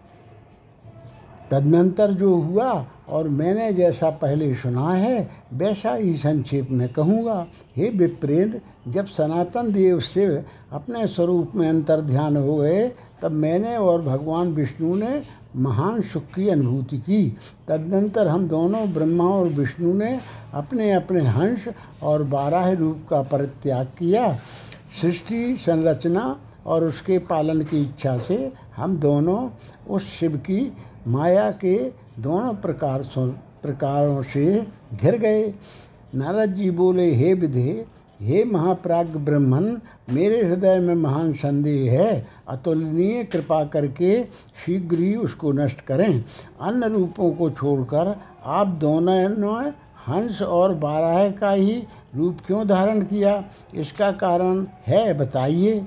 तदनंतर 1.51 2.11
जो 2.11 2.35
हुआ 2.35 2.85
और 3.09 3.27
मैंने 3.29 3.71
जैसा 3.73 4.09
पहले 4.09 4.53
सुना 4.53 4.89
है, 4.89 5.29
वैसा 5.53 5.93
ही 5.93 6.15
संक्षेप 6.15 6.67
में 6.71 6.87
कहूँगा। 6.93 7.45
हे 7.77 7.89
विप्रेंद्र 7.89 8.61
जब 8.87 9.05
सनातन 9.05 9.71
देव 9.71 9.99
शिव 9.99 10.43
अपने 10.71 11.07
स्वरूप 11.07 11.51
में 11.55 11.67
अंतर 11.69 12.01
ध्यान 12.01 12.37
हो 12.37 12.55
गए, 12.55 12.87
तब 13.21 13.31
मैंने 13.31 13.75
और 13.77 14.01
भगवान 14.01 14.53
विष्णु 14.53 14.95
ने 14.95 15.21
महान 15.55 16.01
सुख 16.01 16.23
की 16.25 16.47
अनुभूति 16.49 16.97
की। 16.97 17.29
तदनंतर 17.67 18.27
हम 18.27 18.47
दोनों, 18.47 18.91
ब्रह्मा 18.93 19.23
और 19.23 19.47
विष्णु 19.49 19.93
ने 19.93 20.19
अपने 20.53 20.91
अपने 20.91 21.21
हंस 21.21 21.67
और 22.03 22.23
बारह 22.23 22.71
रूप 22.71 23.05
का 23.09 23.21
परित्याग 23.21 23.87
किया। 23.99 24.33
सृष्टि, 25.01 25.55
संरचना 25.59 26.35
और 26.65 26.83
उसके 26.83 27.17
पालन 27.19 27.61
की 27.61 27.81
इच्छा 27.81 28.17
से 28.17 28.51
हम 28.75 28.97
दोनों 28.97 29.49
उस 29.89 30.09
शिव 30.09 30.37
की 30.37 30.61
माया 31.09 31.51
के 31.51 31.77
दोनों 32.19 32.53
प्रकार 32.53 33.03
प्रकारों 33.63 34.21
से 34.23 34.67
घिर 34.93 35.17
गए। 35.17 35.53
नारद 36.15 36.53
जी 36.53 36.71
बोले, 36.71 37.15
हे 37.15 37.33
विधे, 37.33 37.85
हे 38.21 38.43
महाप्राग 38.43 39.15
ब्रह्मन 39.15 39.79
मेरे 40.09 40.41
हृदय 40.45 40.79
में 40.79 40.95
महान 40.95 41.33
संदेह 41.33 41.91
है। 41.91 42.27
अतुलनीय 42.47 43.23
कृपा 43.23 43.63
करके 43.63 44.23
शीघ्र 44.65 44.97
ही 44.97 45.15
उसको 45.15 45.51
नष्ट 45.51 45.81
करें। 45.81 46.23
अन्य 46.61 46.89
रूपों 46.89 47.31
को 47.31 47.49
छोड़कर 47.49 48.15
आप 48.45 48.67
दोनों 48.67 49.71
हंस 50.07 50.41
और 50.41 50.73
बारह 50.73 51.29
का 51.31 51.51
ही 51.51 51.83
रूप 52.15 52.37
क्यों 52.47 52.67
धारण 52.67 53.01
किया? 53.01 53.43
इसका 53.75 54.11
कारण 54.11 54.65
है, 54.87 55.13
बताइए। 55.13 55.85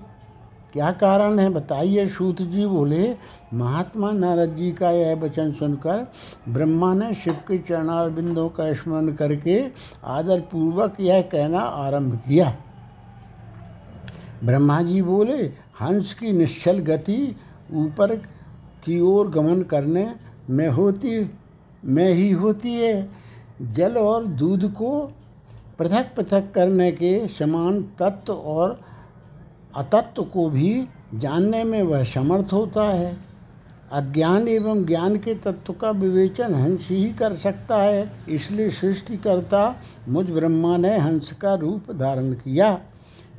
क्या 0.72 0.90
कारण 0.92 1.38
है? 1.38 1.48
बताइए, 1.50 2.06
सूत 2.08 2.42
जी 2.42 2.66
बोले, 2.66 3.14
महात्मा 3.54 4.11
नारद 4.11 4.56
जी 4.56 4.72
का 4.72 4.90
यह 4.90 5.14
वचन 5.16 5.52
सुनकर 5.52 6.06
ब्रह्मा 6.48 6.94
ने 6.94 7.14
शिव 7.14 7.35
के 7.35 7.58
चरणार 7.58 8.11
बिंदों 8.11 8.48
का 8.48 8.72
स्मरण 8.72 9.12
करके 9.12 9.64
आदर 10.04 10.40
पूर्वक 10.40 10.96
यह 11.00 11.20
कहना 11.22 11.61
आरंभ 11.61 12.16
किया। 12.16 12.56
ब्रह्मा 14.44 14.82
जी 14.82 15.02
बोले, 15.02 15.42
हंस 15.80 16.14
की 16.14 16.32
निश्चल 16.32 16.78
गति 16.78 17.37
ऊपर 17.74 18.14
की 18.85 19.00
ओर 19.00 19.30
गमन 19.30 19.62
करने 19.62 20.14
में 20.50 20.68
होती, 20.68 21.30
में 21.85 22.14
ही 22.14 22.30
होती 22.30 22.74
है। 22.74 23.08
जल 23.62 23.96
और 23.96 24.24
दूध 24.24 24.72
को 24.72 25.12
पृथक 25.78 26.14
पृथक 26.16 26.50
करने 26.54 26.92
के 26.92 27.28
समान 27.28 27.82
तत्व 27.82 28.32
और 28.32 28.80
अतत्व 29.76 30.22
को 30.24 30.48
भी 30.50 30.87
जानने 31.14 31.62
में 31.64 31.82
वह 31.82 32.04
समर्थ 32.04 32.52
होता 32.52 32.82
है। 32.85 33.16
अज्ञान 33.92 34.48
एवं 34.48 34.85
ज्ञान 34.85 35.16
के 35.16 35.35
तत्व 35.35 35.72
का 35.72 35.90
विवेचन 35.90 36.54
हंस 36.54 36.88
ही 36.90 37.12
कर 37.12 37.35
सकता 37.35 37.76
है, 37.76 38.12
इसलिए 38.28 38.70
सृष्टिकर्ता 38.70 39.64
मुझ 40.08 40.26
ब्रह्मा 40.30 40.76
ने 40.76 40.96
हंस 40.98 41.32
का 41.32 41.54
रूप 41.54 41.90
धारण 41.92 42.32
किया। 42.32 42.78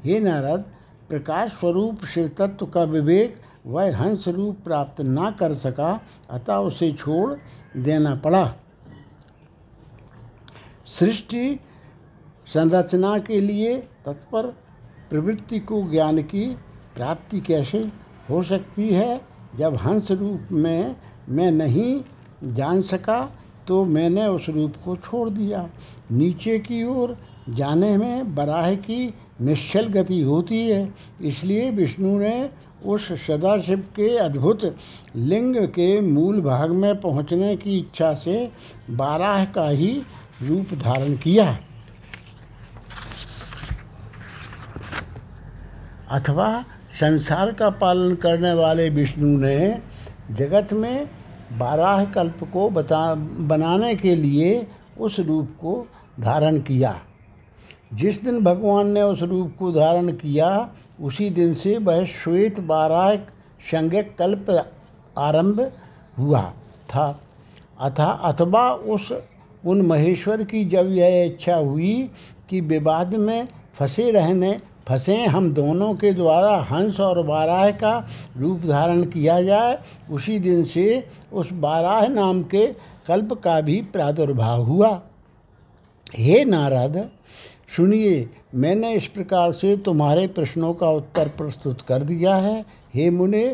हे 0.04 0.20
नारद, 0.20 0.66
प्रकाश 1.10 1.52
स्वरूप 1.52 2.06
शिव 2.06 2.28
तत्व 2.38 2.66
का 2.66 2.84
विवेक 2.84 3.36
वह 3.66 3.98
हंस 3.98 4.28
रूप 4.28 4.58
प्राप्त 4.64 5.02
ना 5.02 5.30
कर 5.32 5.54
सका, 5.54 6.00
अतः 6.30 6.56
उसे 6.56 6.92
छोड़ 6.92 7.34
देना 7.80 8.16
पड़ा। 8.16 8.54
सृष्टि 10.86 11.60
संरचना 12.48 13.18
के 13.18 13.40
लिए 13.40 13.76
तत्पर 14.06 14.54
प्रवृत्ति 15.14 15.60
को 15.60 15.82
ज्ञान 15.90 16.22
की 16.22 16.46
प्राप्ति 16.96 17.40
कैसे 17.40 17.80
हो 18.30 18.42
सकती 18.44 18.88
है? 18.90 19.22
जब 19.58 19.76
हंस 19.76 20.12
रूप 20.12 20.48
में 20.52 20.96
मैं 21.30 21.52
नहीं 21.52 22.54
जान 22.54 22.82
सका 22.82 23.18
तो 23.68 23.84
मैंने 23.86 24.26
उस 24.28 24.48
रूप 24.50 24.76
को 24.86 24.96
छोड़ 24.96 25.30
दिया। 25.30 25.70
नीचे 26.12 26.58
की 26.60 26.84
ओर 26.84 27.16
जाने 27.50 27.96
में 27.98 28.34
बराह 28.36 28.74
की 28.76 29.14
निश्चल 29.42 29.88
गति 29.88 30.22
होती 30.22 30.60
है। 30.68 30.94
इसलिए 31.22 31.70
विष्णु 31.72 32.18
ने 32.20 32.50
उस 32.86 33.12
सदाशिव 33.28 33.80
के 33.96 34.08
अद्भुत 34.18 34.66
लिंग 35.16 35.56
के 35.68 36.00
मूल 36.02 36.42
भाग 36.42 36.72
में 36.72 37.00
पहुँचने 37.02 37.56
की 37.56 37.78
इच्छा 37.78 38.14
से 38.14 38.52
बाराह 38.90 39.46
का 39.46 39.68
ही 39.70 39.92
रूप 40.44 40.74
धारण 40.74 41.16
किया। 41.18 41.58
अथवा 46.14 46.64
संसार 47.00 47.52
का 47.52 47.70
पालन 47.70 48.16
करने 48.16 48.54
वाले 48.54 48.90
विष्णु 48.90 49.38
ने 49.38 49.82
जगत 50.32 50.74
में 50.74 51.10
बारह 51.52 52.06
कल्प 52.06 52.50
को 52.54 52.70
बता, 52.70 53.16
बनाने 53.16 53.96
के 53.96 54.16
लिए 54.16 54.68
उस 55.00 55.20
रूप 55.20 55.50
को 55.62 55.88
धारण 56.20 56.58
किया। 56.58 56.96
जिस 57.94 58.24
दिन 58.24 58.44
भगवान 58.44 58.88
ने 58.88 59.02
उस 59.02 59.22
रूप 59.22 59.56
को 59.60 59.72
धारण 59.72 60.12
किया, 60.12 60.70
उसी 61.02 61.30
दिन 61.30 61.54
से 61.54 61.78
वह 61.78 62.06
श्वेत 62.06 62.60
बारह 62.60 63.16
संज्ञक 63.72 64.16
कल्प 64.20 64.72
आरंभ 65.18 65.72
हुआ 66.20 66.42
था। 66.90 67.20
अथा 67.80 68.06
अथवा 68.06 68.72
उस 68.72 69.14
उन 69.66 69.82
महेश्वर 69.82 70.44
की 70.44 70.66
जब 70.66 70.92
यह 70.92 71.26
इच्छा 71.26 71.56
हुई 71.56 72.10
कि 72.50 72.62
विवाद 72.62 73.14
में 73.14 73.48
फंसे 73.74 74.12
रहने 74.12 74.60
फंसे, 74.88 75.16
हम 75.26 75.52
दोनों 75.54 75.94
के 75.94 76.12
द्वारा 76.14 76.56
हंस 76.72 77.00
और 77.00 77.22
बाराह 77.26 77.70
का 77.72 77.98
रूप 78.38 78.62
धारण 78.66 79.04
किया 79.06 79.42
जाए। 79.42 79.78
उसी 80.12 80.40
दिन 80.40 80.64
से 80.66 81.08
उस 81.34 81.52
बाराह 81.54 82.08
नाम 82.08 82.42
के 82.44 82.66
कल्प 83.08 83.34
का 83.34 83.60
भी 83.62 83.82
प्रादुर्भाव 83.94 84.64
हुआ। 84.64 85.02
हे 86.16 86.44
नारद, 86.46 87.10
सुनिए, 87.76 88.30
मैंने 88.56 88.94
इस 88.94 89.08
प्रकार 89.08 89.52
से 89.52 89.76
तुम्हारे 89.78 90.28
प्रश्नों 90.28 90.74
का 90.74 90.90
उत्तर 90.90 91.28
प्रस्तुत 91.28 91.82
कर 91.82 92.04
दिया 92.04 92.36
है। 92.36 92.66
हे 92.94 93.10
मुने, 93.10 93.46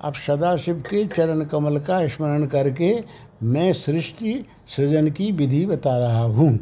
अब 0.00 0.14
सदाशिव 0.16 0.82
के 0.90 1.04
चरण 1.06 1.44
कमल 1.44 1.78
का 1.78 2.06
स्मरण 2.08 2.46
करके 2.46 2.94
मैं 3.42 3.72
सृष्टि 3.72 4.44
सृजन 4.76 5.10
की 5.10 5.30
विधि 5.32 5.64
बता 5.66 5.98
रहा 5.98 6.22
हूँ। 6.22 6.58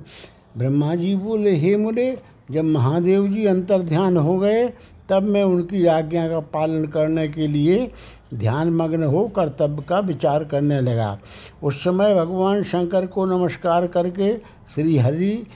ब्रह्मा 0.59 0.95
जी 0.95 1.15
बोले, 1.17 1.55
हे 1.57 1.77
मुने 1.77 2.17
जब 2.49 2.65
महादेव 2.65 3.27
जी 3.29 3.45
अंतर 3.47 3.83
ध्यान 3.83 4.17
हो 4.17 4.39
गए, 4.39 4.67
तब 5.09 5.23
मैं 5.23 5.43
उनकी 5.45 5.87
आज्ञा 5.87 6.29
का 6.29 6.41
पालन 6.41 6.85
करने 6.85 7.27
के 7.29 7.47
लिए 7.47 7.91
ध्यान 8.35 8.71
मग्न 8.71 9.03
हो 9.03 9.27
कर्तव्य 9.29 9.83
का 9.89 9.99
विचार 9.99 10.45
करने 10.45 10.81
लगा। 10.81 11.19
उस 11.63 11.81
समय 11.85 12.15
भगवान 12.15 12.63
शंकर 12.63 13.07
को 13.07 13.25
नमस्कार 13.27 13.87
करके 13.87 14.35
श्री 14.75 14.97
हरि 14.99 15.47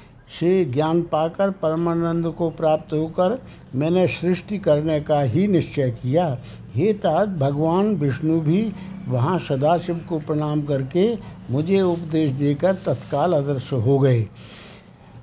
से 0.40 0.64
ज्ञान 0.64 1.02
पाकर 1.02 1.50
परमानंद 1.50 2.26
को 2.28 2.50
प्राप्त 2.50 2.92
होकर 2.92 3.38
मैंने 3.74 4.06
सृष्टि 4.08 4.58
करने 4.58 5.00
का 5.00 5.20
ही 5.22 5.46
निश्चय 5.46 5.90
किया। 6.02 6.26
हे 6.74 6.92
तात 6.92 7.28
भगवान 7.28 7.94
विष्णु 7.96 8.40
भी 8.40 8.72
वहाँ 9.08 9.38
सदाशिव 9.38 10.00
को 10.08 10.18
प्रणाम 10.18 10.62
करके 10.62 11.12
मुझे 11.50 11.80
उपदेश 11.80 12.32
देकर 12.32 12.74
तत्काल 12.86 13.32
अदृश्य 13.32 13.76
हो 13.76 13.98
गए। 13.98 14.26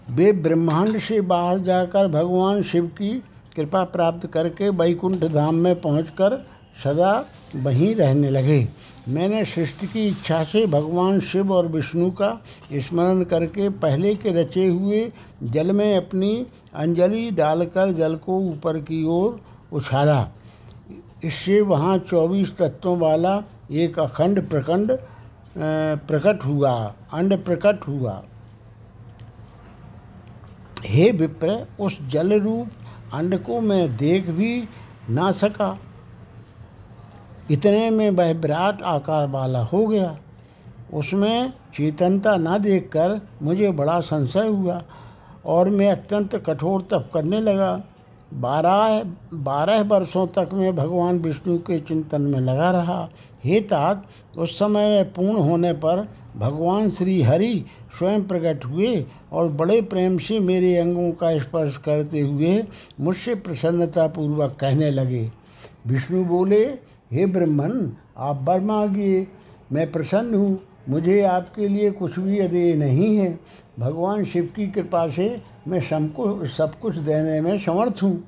वे 0.09 0.31
ब्रह्मांड 0.33 0.97
से 0.99 1.19
बाहर 1.21 1.59
जाकर 1.59 2.07
भगवान 2.07 2.61
शिव 2.63 2.85
की 2.97 3.09
कृपा 3.55 3.83
प्राप्त 3.85 4.27
करके 4.27 4.69
वैकुंठ 4.71 5.23
धाम 5.23 5.55
में 5.55 5.79
पहुंचकर 5.81 6.37
सदा 6.83 7.13
वहीं 7.55 7.93
रहने 7.95 8.29
लगे। 8.29 8.67
मैंने 9.07 9.43
सृष्टि 9.45 9.87
की 9.87 10.05
इच्छा 10.07 10.43
से 10.43 10.65
भगवान 10.67 11.19
शिव 11.21 11.51
और 11.53 11.67
विष्णु 11.67 12.09
का 12.11 12.29
स्मरण 12.73 13.23
करके 13.23 13.69
पहले 13.79 14.13
के 14.15 14.31
रचे 14.33 14.67
हुए 14.67 15.11
जल 15.43 15.71
में 15.71 15.95
अपनी 15.97 16.31
अंजलि 16.75 17.29
डालकर 17.31 17.91
जल 17.91 18.15
को 18.15 18.39
ऊपर 18.41 18.77
की 18.79 19.03
ओर 19.09 19.39
उछाला। 19.73 20.27
इससे 21.23 21.59
वहाँ 21.63 21.97
चौबीस 21.99 22.55
तत्वों 22.57 22.97
वाला 22.99 23.41
एक 23.73 23.99
अखंड 23.99 24.47
प्रखंड 24.49 24.97
प्रकट 25.57 26.45
हुआ, 26.45 26.73
अंड 27.13 27.37
प्रकट 27.45 27.87
हुआ। 27.87 28.21
हे 30.87 31.11
विप्र, 31.11 31.67
उस 31.79 31.97
जल 32.09 32.39
रूप 32.41 32.69
अंड 33.13 33.37
को 33.39 33.59
मैं 33.61 33.97
देख 33.97 34.29
भी 34.29 34.63
ना 35.09 35.31
सका। 35.31 35.77
इतने 37.51 37.89
में 37.89 38.09
वह 38.09 38.33
विराट 38.33 38.81
आकार 38.81 39.27
वाला 39.27 39.63
हो 39.63 39.85
गया। 39.87 40.17
उसमें 40.93 41.53
चेतनता 41.73 42.35
ना 42.35 42.57
देखकर 42.57 43.21
मुझे 43.41 43.71
बड़ा 43.71 43.99
संशय 43.99 44.47
हुआ 44.47 44.81
और 45.45 45.69
मैं 45.69 45.91
अत्यंत 45.91 46.35
कठोर 46.35 46.81
तप 46.81 47.09
करने 47.13 47.39
लगा। 47.39 47.81
बारह 48.33 49.01
बारह 49.33 49.81
वर्षों 49.81 50.27
तक 50.27 50.49
मैं 50.53 50.75
भगवान 50.75 51.19
विष्णु 51.19 51.57
के 51.57 51.79
चिंतन 51.79 52.21
में 52.21 52.39
लगा 52.39 52.71
रहा। 52.71 53.09
हे 53.43 53.59
तात 53.61 54.05
उस 54.37 54.57
समय 54.59 54.87
में 54.87 55.13
पूर्ण 55.13 55.39
होने 55.39 55.73
पर 55.75 56.07
भगवान 56.37 56.89
श्री 56.89 57.21
हरि 57.21 57.65
स्वयं 57.97 58.23
प्रकट 58.23 58.65
हुए 58.65 59.05
और 59.31 59.49
बड़े 59.51 59.81
प्रेम 59.81 60.17
से 60.17 60.39
मेरे 60.39 60.75
अंगों 60.77 61.11
का 61.11 61.37
स्पर्श 61.39 61.77
करते 61.77 62.19
हुए 62.19 62.61
मुझसे 62.99 63.35
प्रसन्नतापूर्वक 63.35 64.57
कहने 64.59 64.89
लगे, 64.91 65.29
विष्णु 65.87 66.23
बोले, 66.25 66.63
हे 67.11 67.25
ब्रह्मन, 67.25 67.91
आप 68.17 68.45
वर 68.49 68.59
मांगिए 68.59 69.27
मैं 69.71 69.91
प्रसन्न 69.91 70.35
हूँ, 70.35 70.59
मुझे 70.89 71.21
आपके 71.21 71.67
लिए 71.67 71.91
कुछ 71.91 72.19
भी 72.19 72.39
अदेय 72.39 72.73
नहीं 72.73 73.15
है। 73.17 73.39
भगवान 73.79 74.23
शिव 74.23 74.49
की 74.55 74.67
कृपा 74.67 75.07
से 75.07 75.25
मैं 75.67 75.79
सबको, 75.79 76.45
सब 76.45 76.75
कुछ 76.75 76.95
देने 76.97 77.41
में 77.41 77.57
समर्थ 77.57 78.03
हूँ। 78.03 78.23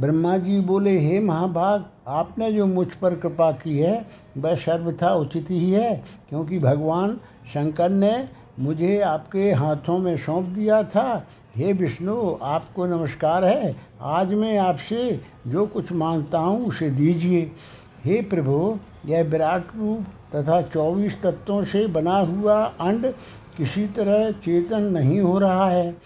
ब्रह्मा 0.00 0.36
जी 0.36 0.60
बोले, 0.60 0.98
हे 0.98 1.20
महाभाग, 1.20 1.84
आपने 2.08 2.52
जो 2.52 2.66
मुझ 2.66 2.86
पर 2.86 3.14
कृपा 3.14 3.52
की 3.52 3.78
है, 3.78 4.06
वह 4.38 4.54
सर्वथा 4.54 5.14
उचित 5.14 5.46
ही 5.50 5.70
है, 5.70 6.02
क्योंकि 6.28 6.58
भगवान 6.58 7.20
शंकर 7.54 7.90
ने 7.90 8.28
मुझे 8.60 9.00
आपके 9.00 9.52
हाथों 9.52 9.98
में 9.98 10.16
सौंप 10.16 10.44
दिया 10.44 10.82
था। 10.82 11.26
हे 11.56 11.72
विष्णु, 11.72 12.38
आपको 12.42 12.86
नमस्कार 12.86 13.44
है। 13.44 13.76
आज 14.00 14.34
मैं 14.34 14.58
आपसे 14.58 15.20
जो 15.46 15.66
कुछ 15.66 15.92
माँगता 15.92 16.38
हूँ, 16.38 16.66
उसे 16.66 16.90
दीजिए। 16.90 17.52
हे 18.04 18.22
प्रभु, 18.22 18.78
यह 19.06 19.22
विराट 19.22 19.64
रूप 19.76 20.04
तथा 20.36 20.62
चौबीस 20.62 21.22
तत्वों 21.22 21.64
से 21.64 21.86
बना 21.86 22.18
हुआ 22.18 22.64
अंड 22.64 23.12
किसी 23.56 23.86
तरह 23.86 24.30
चेतन 24.30 24.82
नहीं 24.82 25.20
हो 25.20 25.38
रहा 25.38 25.68
है। 25.68 25.96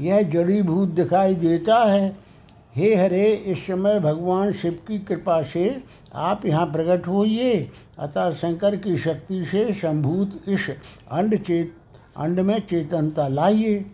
यह 0.00 0.22
जड़ी 0.22 0.62
भूत 0.62 0.88
दिखाई 0.88 1.34
देता 1.34 1.76
है। 1.76 2.29
हे 2.76 2.94
हरे, 2.94 3.32
इस 3.32 3.66
समय 3.66 3.98
भगवान 4.00 4.52
शिव 4.52 4.78
की 4.88 4.98
कृपा 4.98 5.42
से 5.42 5.82
आप 6.14 6.44
यहाँ 6.46 6.66
प्रकट 6.66 7.06
होइए। 7.06 7.68
अतः 7.98 8.30
शंकर 8.32 8.76
की 8.76 8.96
शक्ति 8.96 9.44
से 9.44 9.72
संभूत 9.72 10.48
इस 10.48 10.70
अंड 10.70 11.36
चेत, 11.36 11.74
अंड 12.16 12.40
में 12.40 12.58
चेतनता 12.60 13.28
लाइए। 13.28 13.84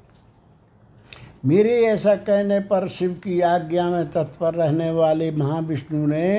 मेरे 1.44 1.80
ऐसा 1.84 2.14
कहने 2.16 2.60
पर 2.60 2.88
शिव 2.88 3.12
की 3.24 3.40
आज्ञा 3.40 3.88
में 3.90 4.10
तत्पर 4.10 4.54
रहने 4.54 4.90
वाले 4.90 5.30
महाविष्णु 5.30 6.06
ने 6.06 6.38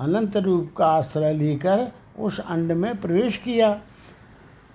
अनंत 0.00 0.36
रूप 0.36 0.74
का 0.76 0.86
आश्रय 0.86 1.32
लेकर 1.32 1.90
उस 2.18 2.40
अंड 2.40 2.72
में 2.72 2.96
प्रवेश 3.00 3.36
किया। 3.36 3.80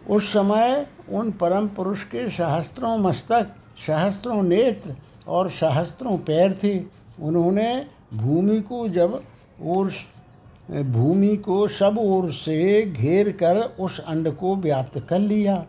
उस 0.09 0.33
समय 0.33 0.87
उन 1.09 1.31
परम 1.31 1.67
पुरुष 1.67 2.03
के 2.03 2.29
सहस्त्रों 2.29 2.97
मस्तक, 2.97 3.55
सहस्त्रों 3.87 4.43
नेत्र 4.43 4.95
और 5.27 5.49
सहस्त्रों 5.49 6.17
पैर 6.17 6.53
थे। 6.63 6.77
उन्होंने 7.21 7.85
भूमि 8.13 8.59
को 8.61 8.87
जब 8.89 9.21
और 9.65 9.91
भूमि 10.71 11.35
को 11.37 11.67
सब 11.67 11.97
ओर 11.99 12.31
से 12.31 12.81
घेर 12.81 13.31
कर 13.31 13.57
उस 13.79 13.99
अंड 13.99 14.31
को 14.35 14.55
व्याप्त 14.55 14.99
कर 14.99 15.19
लिया। 15.19 15.65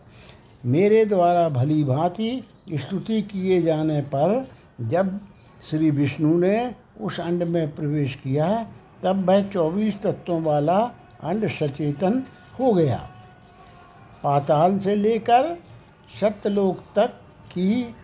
मेरे 0.65 1.05
द्वारा 1.05 1.47
भली 1.49 1.83
भांति 1.83 2.43
स्तुति 2.73 3.21
किए 3.21 3.61
जाने 3.61 4.01
पर 4.01 4.47
जब 4.81 5.19
श्री 5.69 5.89
विष्णु 5.91 6.37
ने 6.37 6.75
उस 7.01 7.19
अंड 7.19 7.43
में 7.43 7.75
प्रवेश 7.75 8.15
किया, 8.15 8.47
तब 9.03 9.25
वह 9.29 9.41
चौबीस 9.49 10.01
तत्वों 10.01 10.41
वाला 10.43 10.77
अंड 11.23 11.47
सचेतन 11.49 12.23
हो 12.59 12.73
गया। 12.73 12.97
पाताल 14.23 14.77
से 14.79 14.95
लेकर 14.95 15.57
सत्यलोक 16.19 16.79
तक 16.95 17.07
की 17.51 17.95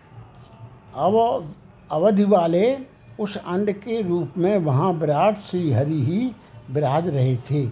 अव 0.94 1.44
अवधि 1.90 2.24
वाले 2.24 2.76
उस 3.20 3.36
अंड 3.36 3.72
के 3.72 4.00
रूप 4.02 4.38
में 4.38 4.56
वहाँ 4.58 4.92
विराट 4.92 5.38
श्री 5.40 5.72
हरि 5.72 6.00
ही 6.02 6.30
विराज 6.70 7.08
रहे 7.08 7.36
थे। 7.50 7.66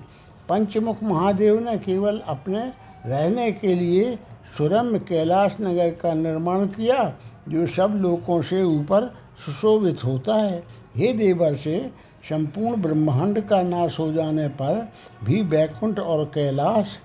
पंचमुख 0.49 1.03
महादेव 1.03 1.59
ने 1.61 1.77
केवल 1.79 2.19
अपने 2.29 2.61
रहने 3.07 3.51
के 3.53 3.75
लिए 3.75 4.19
सुरम्य 4.57 4.99
कैलाश 4.99 5.57
नगर 5.61 5.91
का 5.91 6.13
निर्माण 6.15 6.67
किया, 6.67 7.03
जो 7.49 7.67
सब 7.67 7.95
लोगों 7.97 8.41
से 8.43 8.63
ऊपर 8.63 9.07
सुशोभित 9.45 10.05
होता 10.05 10.35
है। 10.35 10.63
हे 10.97 11.13
देवर 11.13 11.55
से, 11.55 11.91
संपूर्ण 12.29 12.81
ब्रह्मांड 12.83 13.41
का 13.41 13.63
नाश 13.63 13.99
हो 13.99 14.13
जाने 14.13 14.49
पर 14.49 14.89
भी 15.25 15.43
बैकुंठ 15.43 15.99
और 15.99 16.25
कैलाश 16.25 16.99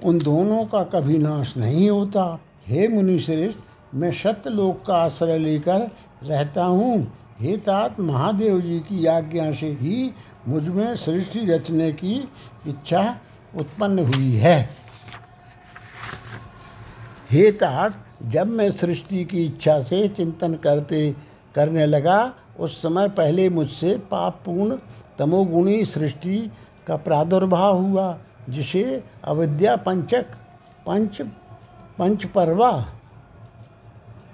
उन 0.00 0.18
दोनों 0.18 0.64
का 0.64 0.82
कभी 0.84 1.18
नाश 1.18 1.56
नहीं 1.56 1.88
होता। 1.90 2.38
हे 2.66 2.88
मुनि 2.88 3.18
श्रेष्ठ 3.18 3.58
मैं 3.94 4.10
सत्यलोक 4.12 4.84
का 4.86 4.96
आश्रय 4.96 5.38
लेकर 5.38 5.90
रहता 6.22 6.64
हूँ। 6.64 7.12
हे 7.40 7.56
तात 7.56 7.98
महादेव 8.00 8.60
जी 8.60 8.78
की 8.80 9.06
आज्ञा 9.06 9.52
से 9.52 9.66
ही 9.80 10.12
मुझमें 10.48 10.94
सृष्टि 10.96 11.40
रचने 11.46 11.90
की 11.92 12.14
इच्छा 12.66 13.02
उत्पन्न 13.56 14.06
हुई 14.06 14.32
है। 14.36 14.68
हे 17.30 17.50
तात 17.52 17.98
जब 18.22 18.46
मैं 18.46 18.70
सृष्टि 18.70 19.24
की 19.24 19.44
इच्छा 19.44 19.80
से 19.80 20.06
चिंतन 20.08 20.54
करते, 20.54 21.14
करने 21.54 21.86
लगा, 21.86 22.32
उस 22.60 22.80
समय 22.82 23.08
पहले 23.08 23.48
मुझसे 23.48 23.96
पापपूर्ण 24.10 24.76
तमोगुणी 25.18 25.84
सृष्टि 25.84 26.50
का 26.86 26.96
प्रादुर्भाव 26.96 27.78
हुआ, 27.78 28.18
जिसे 28.48 29.04
अविद्या 29.24 29.76
पंचक, 29.76 30.26
पंच, 30.86 31.20
पंचपर्वा 31.98 32.72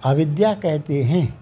अविद्या 0.04 0.54
कहते 0.54 1.02
हैं। 1.02 1.40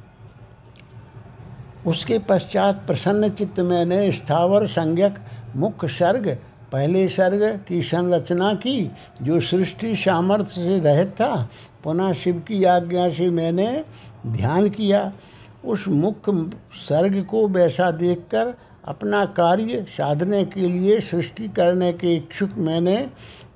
उसके 1.86 2.18
पश्चात 2.18 2.86
प्रसन्न 2.86 3.28
चित्त 3.28 3.60
मैंने 3.60 4.12
स्थावर, 4.12 4.66
संज्ञक 4.66 5.14
मुख्य 5.56 5.88
सर्ग, 5.88 6.38
पहले 6.72 7.08
सर्ग 7.08 7.60
की 7.68 7.82
संरचना 7.82 8.54
की, 8.54 8.90
जो 9.22 9.40
सृष्टि 9.40 9.96
सामर्थ्य 9.96 10.50
से 10.50 10.80
रहित 10.80 11.08
था, 11.08 11.48
पुनः 11.84 12.12
शिव 12.12 12.44
की 12.48 12.64
आज्ञा 12.64 13.10
से 13.10 13.30
मैंने 13.30 13.84
ध्यान 14.26 14.70
किया। 14.70 15.12
उस 15.64 15.88
मुख्य 15.88 16.50
सर्ग 16.72 17.24
को 17.24 17.48
वैसा 17.48 17.90
देखकर, 17.90 18.54
अपना 18.84 19.24
कार्य 19.24 19.86
साधने 19.88 20.44
के 20.44 20.60
लिए, 20.60 21.00
सृष्टि 21.00 21.48
करने 21.48 21.92
के 21.92 22.14
इच्छुक 22.16 22.50
मैंने 22.58 23.10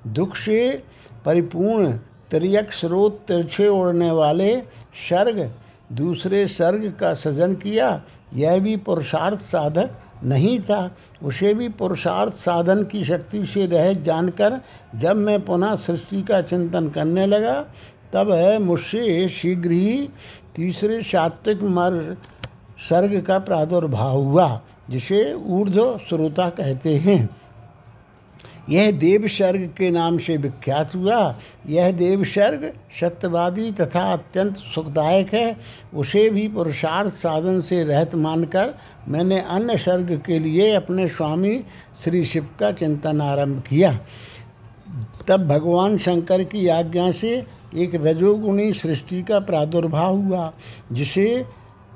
दुख 0.07 0.35
से 0.35 0.83
परिपूर्ण 1.25 1.99
त्रियक 2.31 2.71
स्रोत 2.71 3.19
तिरछे 3.27 3.67
उड़ने 3.67 4.11
वाले 4.11 4.55
सर्ग, 5.09 5.49
दूसरे 5.91 6.47
सर्ग 6.47 6.93
का 6.99 7.13
सृजन 7.13 7.53
किया, 7.55 8.01
यह 8.33 8.59
भी 8.59 8.75
पुरुषार्थ 8.77 9.39
साधक 9.39 9.89
नहीं 10.23 10.59
था। 10.59 10.91
उसे 11.23 11.53
भी 11.53 11.67
पुरुषार्थ 11.69 12.33
साधन 12.33 12.83
की 12.83 13.03
शक्ति 13.03 13.45
से 13.45 13.65
रह 13.65 13.91
जानकर 13.93 14.59
जब 14.95 15.15
मैं 15.15 15.39
पुनः 15.45 15.75
सृष्टि 15.75 16.21
का 16.21 16.41
चिंतन 16.41 16.89
करने 16.89 17.25
लगा, 17.25 17.61
तब 18.13 18.31
है 18.31 18.57
मुझसे 18.59 19.27
शीघ्र 19.29 19.71
ही 19.71 20.09
तीसरे 20.55 21.01
सात्विक 21.01 21.63
मर 21.63 22.17
सर्ग 22.89 23.21
का 23.21 23.39
प्रादुर्भाव 23.39 24.17
हुआ, 24.17 24.61
जिसे 24.89 25.33
ऊर्ध्व 25.33 25.97
श्रोता 26.09 26.49
कहते 26.49 26.95
हैं। 26.97 27.29
यह 28.71 28.91
देव 28.91 29.27
सर्ग 29.27 29.61
के 29.77 29.89
नाम 29.91 30.17
से 30.17 30.37
विख्यात 30.37 30.95
हुआ। 30.95 31.35
यह 31.69 31.91
देव 31.91 32.23
सर्ग 32.23 32.71
सत्यवादी 32.99 33.71
तथा 33.71 34.13
अत्यंत 34.13 34.57
सुखदायक 34.57 35.33
है। 35.33 35.57
उसे 35.93 36.29
भी 36.29 36.47
पुरुषार्थ 36.47 37.13
साधन 37.13 37.61
से 37.61 37.83
रहत 37.83 38.15
मानकर 38.15 38.73
मैंने 39.07 39.39
अन्य 39.39 39.77
सर्ग 39.77 40.21
के 40.25 40.39
लिए 40.39 40.73
अपने 40.75 41.07
स्वामी 41.07 41.63
श्री 42.03 42.23
शिव 42.25 42.49
का 42.59 42.71
चिंतन 42.71 43.21
आरंभ 43.21 43.63
किया। 43.69 43.99
तब 45.27 45.47
भगवान 45.47 45.97
शंकर 45.97 46.43
की 46.43 46.67
आज्ञा 46.67 47.11
से 47.11 47.45
एक 47.75 47.95
रजोगुणी 47.95 48.73
सृष्टि 48.73 49.23
का 49.23 49.39
प्रादुर्भाव 49.39 50.17
हुआ, 50.17 50.53
जिसे 50.91 51.45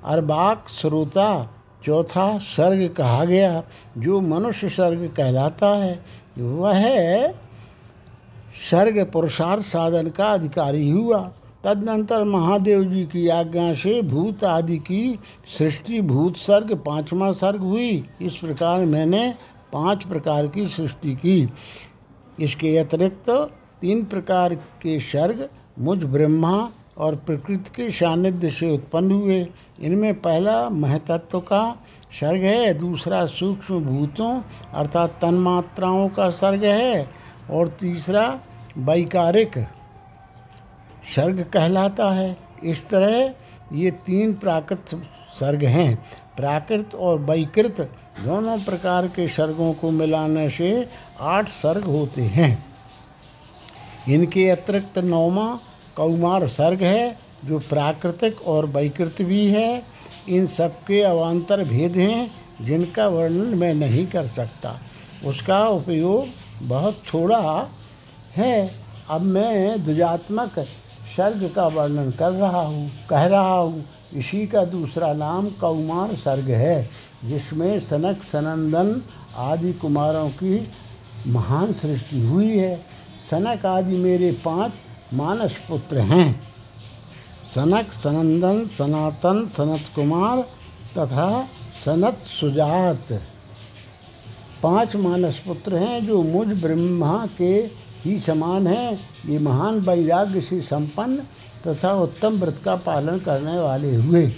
अरबाक 0.05 0.65
श्रोता 0.69 1.54
चौथा 1.85 2.37
सर्ग 2.37 2.87
कहा 2.89 3.25
गया, 3.25 3.63
जो 3.97 4.19
मनुष्य 4.21 4.69
सर्ग 4.69 5.07
कहलाता 5.17 5.67
है, 5.75 5.99
वह 6.37 7.33
सर्ग 8.71 9.05
पुरुषार्थ 9.13 9.63
साधन 9.63 10.09
का 10.09 10.25
अधिकारी 10.25 10.89
हुआ। 10.89 11.19
तदनंतर 11.63 12.23
महादेव 12.23 12.83
जी 12.83 13.03
की 13.03 13.27
आज्ञा 13.27 13.73
से 13.73 14.01
भूत 14.01 14.43
आदि 14.43 14.77
की 14.77 15.19
सृष्टि, 15.57 16.01
भूत 16.01 16.37
सर्ग, 16.37 16.73
पांचवा 16.75 17.31
सर्ग 17.31 17.61
हुई। 17.61 18.05
इस 18.21 18.35
प्रकार 18.35 18.85
मैंने 18.85 19.33
पाँच 19.73 20.03
प्रकार 20.03 20.47
की 20.47 20.65
सृष्टि 20.67 21.13
की। 21.15 21.49
इसके 22.39 22.77
अतिरिक्त 22.77 23.25
तो 23.25 23.43
तीन 23.81 24.03
प्रकार 24.03 24.55
के 24.55 24.99
सर्ग, 24.99 25.49
मुझ 25.79 26.03
ब्रह्मा 26.03 26.69
और 26.97 27.15
प्रकृति 27.15 27.71
के 27.75 27.89
सानिध्य 27.91 28.49
से 28.49 28.69
उत्पन्न 28.71 29.11
हुए। 29.11 29.47
इनमें 29.79 30.13
पहला 30.21 30.69
महतत्व 30.69 31.39
का 31.39 31.77
सर्ग 32.19 32.41
है, 32.41 32.73
दूसरा 32.73 33.25
सूक्ष्म 33.25 33.79
भूतों 33.79 34.41
अर्थात 34.73 35.09
तन्मात्राओं 35.21 36.09
का 36.09 36.29
सर्ग 36.29 36.63
है 36.63 37.09
और 37.51 37.67
तीसरा 37.67 38.39
वैकारिक 38.77 39.57
सर्ग 41.15 41.41
कहलाता 41.43 42.11
है। 42.11 42.37
इस 42.63 42.89
तरह 42.89 43.33
ये 43.73 43.91
तीन 43.91 44.33
प्राकृत 44.33 45.01
सर्ग 45.33 45.63
हैं। 45.63 45.95
प्राकृत 46.37 46.95
और 46.95 47.19
वैकृत 47.19 47.81
दोनों 48.19 48.57
प्रकार 48.59 49.07
के 49.07 49.27
सर्गों 49.27 49.73
को 49.73 49.91
मिलाने 49.91 50.49
से 50.49 50.89
आठ 51.19 51.49
सर्ग 51.49 51.83
होते 51.83 52.21
हैं। 52.21 52.65
इनके 54.09 54.49
अतिरिक्त 54.49 54.97
नौमा 54.97 55.59
कौमार 55.97 56.47
सर्ग 56.47 56.81
है, 56.83 57.17
जो 57.45 57.59
प्राकृतिक 57.59 58.41
और 58.41 58.65
वैकृत 58.65 59.21
भी 59.21 59.45
है, 59.47 59.83
इन 60.29 60.47
सबके 60.47 61.01
अवान्तर 61.01 61.63
भेद 61.63 61.95
हैं, 61.95 62.31
जिनका 62.61 63.07
वर्णन 63.07 63.57
मैं 63.57 63.73
नहीं 63.73 64.07
कर 64.07 64.27
सकता। 64.27 64.79
उसका 65.25 65.67
उपयोग 65.67 66.27
बहुत 66.67 67.01
थोड़ा 67.13 67.67
है। 68.35 68.71
अब 69.09 69.21
मैं 69.21 69.83
द्विजात्मक 69.83 70.59
सर्ग 71.17 71.51
का 71.55 71.67
वर्णन 71.67 72.11
कर 72.11 72.31
रहा 72.31 72.61
हूँ, 72.61 72.91
कह 73.09 73.25
रहा 73.25 73.57
हूँ। 73.57 73.85
इसी 74.15 74.47
का 74.47 74.65
दूसरा 74.65 75.13
नाम 75.13 75.49
कौमार 75.49 76.15
सर्ग 76.15 76.49
है, 76.49 76.89
जिसमें 77.25 77.79
सनक, 77.79 78.23
सनंदन 78.23 79.01
आदि 79.37 79.73
कुमारों 79.73 80.29
की 80.29 80.67
महान 81.27 81.73
सृष्टि 81.73 82.21
हुई 82.21 82.57
है। 82.57 82.75
सनक 83.31 83.65
आदि 83.65 83.97
मेरे 83.97 84.31
पाँच 84.45 84.71
मानस 85.13 85.57
पुत्र 85.69 85.97
हैं। 85.97 86.41
सनक 87.55 87.91
सनंदन, 87.91 88.65
सनातन 88.67 89.49
सनत 89.57 89.81
कुमार 89.95 90.41
तथा 90.97 91.47
सनत 91.85 92.17
सुजात। 92.41 93.21
पाँच 94.63 94.95
मानस 94.95 95.39
पुत्र 95.39 95.75
हैं 95.75 96.05
जो 96.05 96.21
मुझ 96.23 96.47
ब्रह्मा 96.47 97.27
के 97.37 97.53
ही 98.05 98.19
समान 98.19 98.67
हैं। 98.67 98.99
ये 99.25 99.39
महान 99.39 99.79
वैराग्य 99.79 100.41
से 100.41 100.61
संपन्न 100.61 101.17
तथा 101.67 101.93
उत्तम 101.93 102.39
व्रत 102.39 102.61
का 102.65 102.75
पालन 102.75 103.19
करने 103.19 103.59
वाले 103.59 103.95
हुए। 103.95 104.31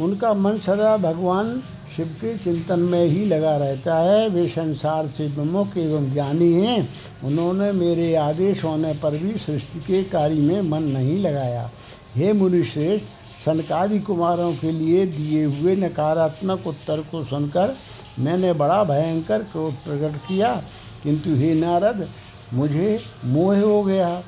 उनका 0.00 0.34
मन 0.34 0.58
सदा 0.58 0.96
भगवान 0.96 1.62
शिव 2.00 2.08
के 2.08 2.38
चिंतन 2.38 2.80
में 2.80 3.06
ही 3.06 3.24
लगा 3.24 3.56
रहता 3.56 3.98
है। 3.98 4.28
वे 4.28 4.48
संसार 4.48 5.06
से 5.06 5.26
विमुख 5.26 5.76
एवं 5.76 6.12
ज्ञानी 6.12 6.52
हैं। 6.52 6.88
उन्होंने 7.24 7.72
मेरे 7.72 8.14
आदेश 8.14 8.64
होने 8.64 8.92
पर 8.92 9.10
भी 9.10 9.32
सृष्टि 9.32 9.80
के 9.80 10.04
कार्य 10.04 10.34
में 10.34 10.60
मन 10.60 10.82
नहीं 10.82 11.20
लगाया। 11.20 11.70
हे 12.16 12.32
मुनि 12.32 12.64
श्रेष्ठ 12.64 13.04
सनकादि 13.44 13.98
कुमारों 13.98 14.54
के 14.54 14.72
लिए 14.72 15.06
दिए 15.06 15.44
हुए 15.44 15.76
नकारात्मक 15.76 16.66
उत्तर 16.66 17.00
को 17.00 17.24
सुनकर 17.24 17.76
मैंने 18.18 18.52
बड़ा 18.52 18.84
भयंकर 18.84 19.38
क्रोध 19.38 19.74
प्रकट 19.74 20.16
किया। 20.28 20.62
किंतु 21.02 21.30
हे 21.30 21.54
नारद, 21.54 22.08
मुझे 22.52 23.00
मोह 23.24 23.60
हो 23.60 23.82
गया। 23.82 24.22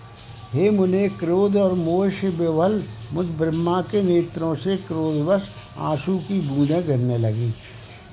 हे 0.53 0.71
मुने, 0.71 1.09
क्रोध 1.09 1.57
और 1.57 1.73
मोह 1.73 2.11
से 2.11 2.29
विवल 2.29 2.83
मुझ 3.13 3.27
ब्रह्मा 3.27 3.83
के 3.83 4.03
नेत्रों 4.03 4.55
से 4.55 4.77
क्रोधवश 4.77 5.43
आँसू 5.79 6.17
की 6.19 6.41
बूंदें 6.41 6.87
गिरने 6.87 7.19
लगी। 7.19 7.53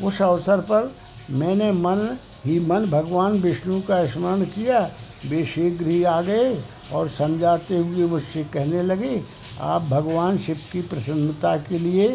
उस 0.03 0.21
अवसर 0.21 0.61
पर 0.61 0.91
मैंने 1.29 1.71
मन 1.71 2.17
ही 2.45 2.59
मन 2.59 2.85
भगवान 2.85 3.31
विष्णु 3.31 3.81
का 3.81 4.05
स्मरण 4.05 4.43
किया। 4.45 4.89
वे 5.25 5.45
शीघ्र 5.45 5.87
ही 5.87 6.03
आ 6.03 6.21
गए 6.21 6.63
और 6.93 7.09
समझाते 7.09 7.77
हुए 7.77 8.05
मुझसे 8.05 8.43
कहने 8.43 8.81
लगे, 8.81 9.21
आप 9.61 9.81
भगवान 9.81 10.37
शिव 10.37 10.57
की 10.71 10.81
प्रसन्नता 10.81 11.57
के 11.57 11.79
लिए 11.79 12.07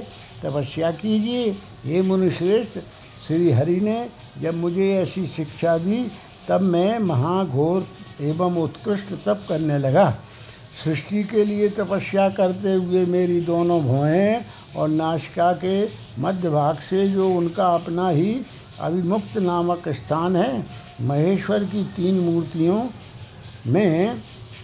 तपस्या 0.43 0.91
कीजिए। 0.91 1.51
हे 1.85 2.03
मुनिश्रेष्ठ, 2.03 2.79
श्री 3.27 3.51
हरि 3.51 3.81
ने 3.81 4.09
जब 4.43 4.55
मुझे 4.55 4.95
ऐसी 4.95 5.27
शिक्षा 5.27 5.79
दी, 5.79 6.11
तब 6.49 6.61
मैं 6.61 6.99
महाघोर 6.99 7.87
एवं 8.21 8.57
उत्कृष्ट 8.57 9.13
तप 9.25 9.45
करने 9.49 9.79
लगा। 9.79 10.11
सृष्टि 10.85 11.25
के 11.25 11.45
लिए 11.45 11.69
तपस्या 11.69 12.29
करते 12.29 12.73
हुए 12.75 13.05
मेरी 13.07 13.41
दोनों 13.41 13.81
भुएँ 13.83 14.41
और 14.77 14.89
नाशिका 14.89 15.53
के 15.53 15.85
मध्य 16.18 16.51
भाग 16.51 16.77
से 16.77 17.09
जो 17.09 17.29
उनका 17.31 17.75
अपना 17.75 18.09
ही 18.09 18.41
अभिमुक्त 18.81 19.39
नामक 19.39 19.89
स्थान 19.89 20.37
है, 20.37 20.66
महेश्वर 21.01 21.64
की 21.64 21.85
तीन 21.85 22.14
मूर्तियों 22.20 22.83
में 23.66 24.20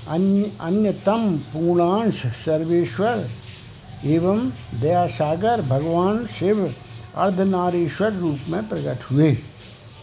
अन्य, 0.09 0.53
अन्यतम 0.61 1.39
पूर्णांश 1.53 2.27
सर्वेश्वर 2.27 3.29
एवं 4.05 4.51
दयासागर 4.81 5.63
भगवान 5.63 6.27
शिव 6.27 6.75
अर्धनारीश्वर 7.17 8.13
रूप 8.13 8.39
में 8.49 8.69
प्रकट 8.69 9.11
हुए, 9.11 9.39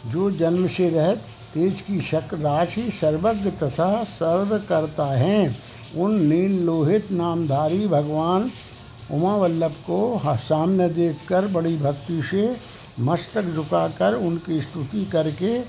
जो 0.06 0.32
जन्म 0.32 0.68
से 0.68 0.90
रहत 0.90 1.18
तेज 1.54 1.82
की 1.82 2.02
शक्र 2.02 2.38
राशि 2.38 2.92
सर्वज्ञ 3.02 3.50
तथा 3.50 4.04
सर्वकर्ता 4.04 5.06
हैं। 5.06 5.58
उन 5.96 6.22
नील 6.22 6.64
लोहित 6.64 7.12
नामधारी 7.12 7.88
भगवान 7.88 8.52
उमा 9.12 9.36
वल्लभ 9.36 9.72
को 9.72 10.22
सामने 10.26 10.90
देखकर 10.90 11.48
बड़ी 11.48 11.76
भक्ति 11.78 12.22
से 12.24 12.58
मस्तक 13.00 13.54
झुकाकर 13.54 14.14
उनकी 14.14 14.62
स्तुति 14.62 15.06
करके 15.06 15.60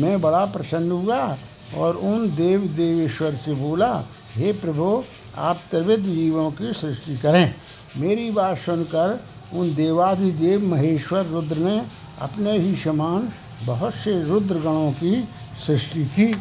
मैं 0.00 0.20
बड़ा 0.20 0.44
प्रसन्न 0.44 0.90
हुआ 0.90 1.36
और 1.76 1.96
उन 1.96 2.28
देव 2.36 2.60
देवेश्वर 2.76 3.34
से 3.34 3.54
बोला, 3.54 4.04
हे 4.34 4.52
प्रभु, 4.52 5.04
आप 5.36 5.60
त्रिविध 5.70 6.00
जीवों 6.00 6.50
की 6.50 6.72
सृष्टि 6.72 7.16
करें। 7.16 7.54
मेरी 7.96 8.30
बात 8.30 8.58
सुनकर 8.58 9.20
उन 9.52 9.74
देवाधिदेव 9.74 10.66
महेश्वर 10.66 11.24
रुद्र 11.24 11.56
ने 11.56 11.78
अपने 12.20 12.58
ही 12.58 12.74
समान 12.76 13.32
बहुत 13.66 13.94
से 13.94 14.22
रुद्रगणों 14.22 14.92
की 14.92 15.28
सृष्टि 15.66 16.04
की। 16.04 16.34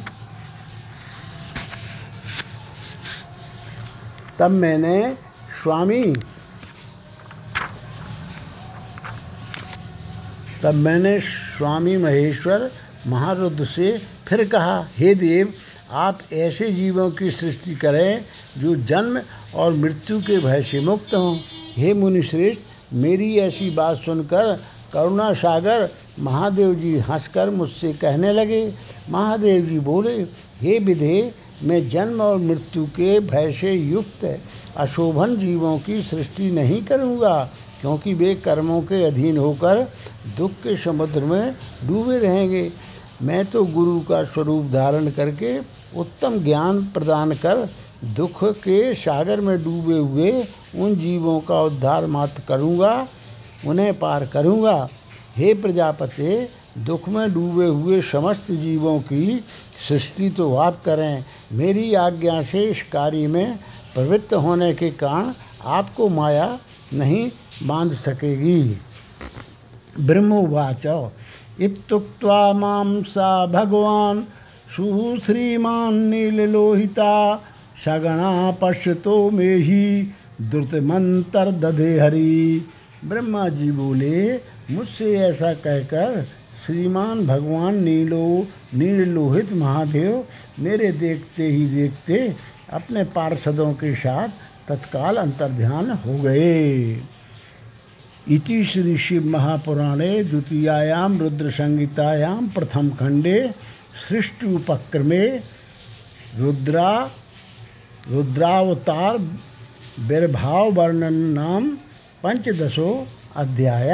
तब 4.39 4.51
मैंने, 4.51 5.17
स्वामी 5.63 6.03
तब 10.63 10.73
मैंने 10.73 11.19
स्वामी 11.19 11.97
महेश्वर 11.97 12.69
महारुद्र 13.07 13.65
से 13.65 13.97
फिर 14.27 14.47
कहा, 14.47 14.87
हे 14.97 15.13
देव, 15.15 15.53
आप 15.91 16.19
ऐसे 16.33 16.71
जीवों 16.71 17.09
की 17.11 17.31
सृष्टि 17.31 17.75
करें 17.75 18.21
जो 18.57 18.75
जन्म 18.75 19.19
और 19.55 19.73
मृत्यु 19.73 20.19
के 20.19 20.37
भय 20.37 20.63
से 20.63 20.79
मुक्त 20.79 21.13
हों। 21.15 21.37
हे 21.77 21.93
मुनिश्रेष्ठ, 21.93 22.93
मेरी 22.93 23.35
ऐसी 23.37 23.69
बात 23.69 23.97
सुनकर 23.97 24.53
करुणा 24.93 25.33
सागर 25.33 25.89
महादेव 26.19 26.73
जी 26.75 26.97
हंसकर 26.99 27.49
मुझसे 27.49 27.93
कहने 27.93 28.33
लगे। 28.33 28.73
महादेव 29.09 29.65
जी 29.65 29.79
बोले, 29.79 30.15
हे 30.61 30.79
विधे, 30.79 31.33
मैं 31.63 31.89
जन्म 31.89 32.21
और 32.21 32.37
मृत्यु 32.37 32.85
के 32.85 33.19
भय 33.19 33.51
से 33.51 33.73
युक्त 33.73 34.25
अशोभन 34.77 35.35
जीवों 35.35 35.77
की 35.79 36.01
सृष्टि 36.01 36.51
नहीं 36.51 36.81
करूँगा। 36.83 37.49
क्योंकि 37.81 38.13
वे 38.13 38.33
कर्मों 38.35 38.81
के 38.81 39.03
अधीन 39.03 39.37
होकर 39.37 39.81
दुख 40.37 40.51
के 40.63 40.75
समुद्र 40.77 41.23
में 41.23 41.53
डूबे 41.85 42.17
रहेंगे। 42.17 42.71
मैं 43.23 43.45
तो 43.45 43.63
गुरु 43.65 43.99
का 43.99 44.23
स्वरूप 44.23 44.65
धारण 44.65 45.09
करके 45.11 45.57
उत्तम 45.97 46.39
ज्ञान 46.39 46.81
प्रदान 46.93 47.33
कर 47.35 47.67
दुख 48.15 48.43
के 48.59 48.93
सागर 48.95 49.41
में 49.41 49.57
डूबे 49.63 49.97
हुए 49.97 50.31
उन 50.75 50.95
जीवों 50.95 51.39
का 51.39 51.61
उद्धार 51.63 52.05
मात्र 52.07 52.43
करूँगा, 52.47 53.07
उन्हें 53.65 53.93
पार 53.99 54.25
करूँगा। 54.25 54.87
हे 55.37 55.53
प्रजापति, 55.53 56.47
दुख 56.77 57.07
में 57.09 57.33
डूबे 57.33 57.65
हुए 57.65 58.01
समस्त 58.01 58.51
जीवों 58.51 58.99
की 59.01 59.43
सृष्टि 59.87 60.29
तो 60.29 60.53
आप 60.55 60.81
करें। 60.85 61.25
मेरी 61.53 61.93
आज्ञा 61.95 62.41
से 62.41 62.63
इस 62.65 62.83
कार्य 62.83 63.27
में 63.27 63.57
प्रवृत्त 63.93 64.33
होने 64.35 64.73
के 64.73 64.89
कारण 64.93 65.33
आपको 65.65 66.09
माया 66.09 66.47
नहीं 66.93 67.29
बाँध 67.63 67.91
सकेगी। 67.91 68.77
ब्रह्मोवाच। 69.99 71.11
इत्युक्त्वा 71.61 72.53
माँ 72.53 73.03
सा 73.03 73.45
भगवान 73.45 74.21
सुश्रीमान् 74.75 76.09
नीललोहिता 76.09 77.35
सगणा 77.85 78.51
पश्यतो 78.51 79.31
मे 79.31 79.53
ही 79.55 80.01
द्रुतमंतर 80.41 81.51
दधे 81.51 81.99
हरि। 81.99 82.65
ब्रह्मा 83.05 83.49
जी 83.49 83.71
बोले, 83.71 84.33
मुझसे 84.71 85.17
ऐसा 85.19 85.53
कहकर 85.53 86.25
श्रीमान 86.65 87.25
भगवान 87.27 87.83
नीलो 87.83 88.47
नील 88.73 89.09
लोहित 89.09 89.53
महादेव 89.53 90.23
मेरे 90.59 90.91
देखते 90.91 91.47
ही 91.47 91.65
देखते 91.65 92.35
अपने 92.73 93.03
पार्षदों 93.03 93.73
के 93.73 93.95
साथ 93.95 94.27
तत्काल 94.69 95.17
अंतर्ध्यान 95.17 95.91
हो 95.91 96.17
गए। 96.17 96.95
इति 98.29 98.65
श्री 98.65 98.97
शिव 98.97 99.25
महापुराणे 99.25 100.23
द्वितीयायाम 100.23 101.17
रुद्र 101.19 101.51
संहितायाम 101.51 102.47
प्रथम 102.47 102.89
खंडे, 102.89 103.51
सृष्टि 104.09 104.45
उपक्रमे, 104.55 105.27
रुद्रा, 106.37 107.11
रुद्रावतार 108.11 109.17
विर्भाव 109.99 110.71
वर्णन 110.71 111.13
नाम, 111.13 111.69
पंचदशो 112.23 113.07
अध्याय। 113.35 113.91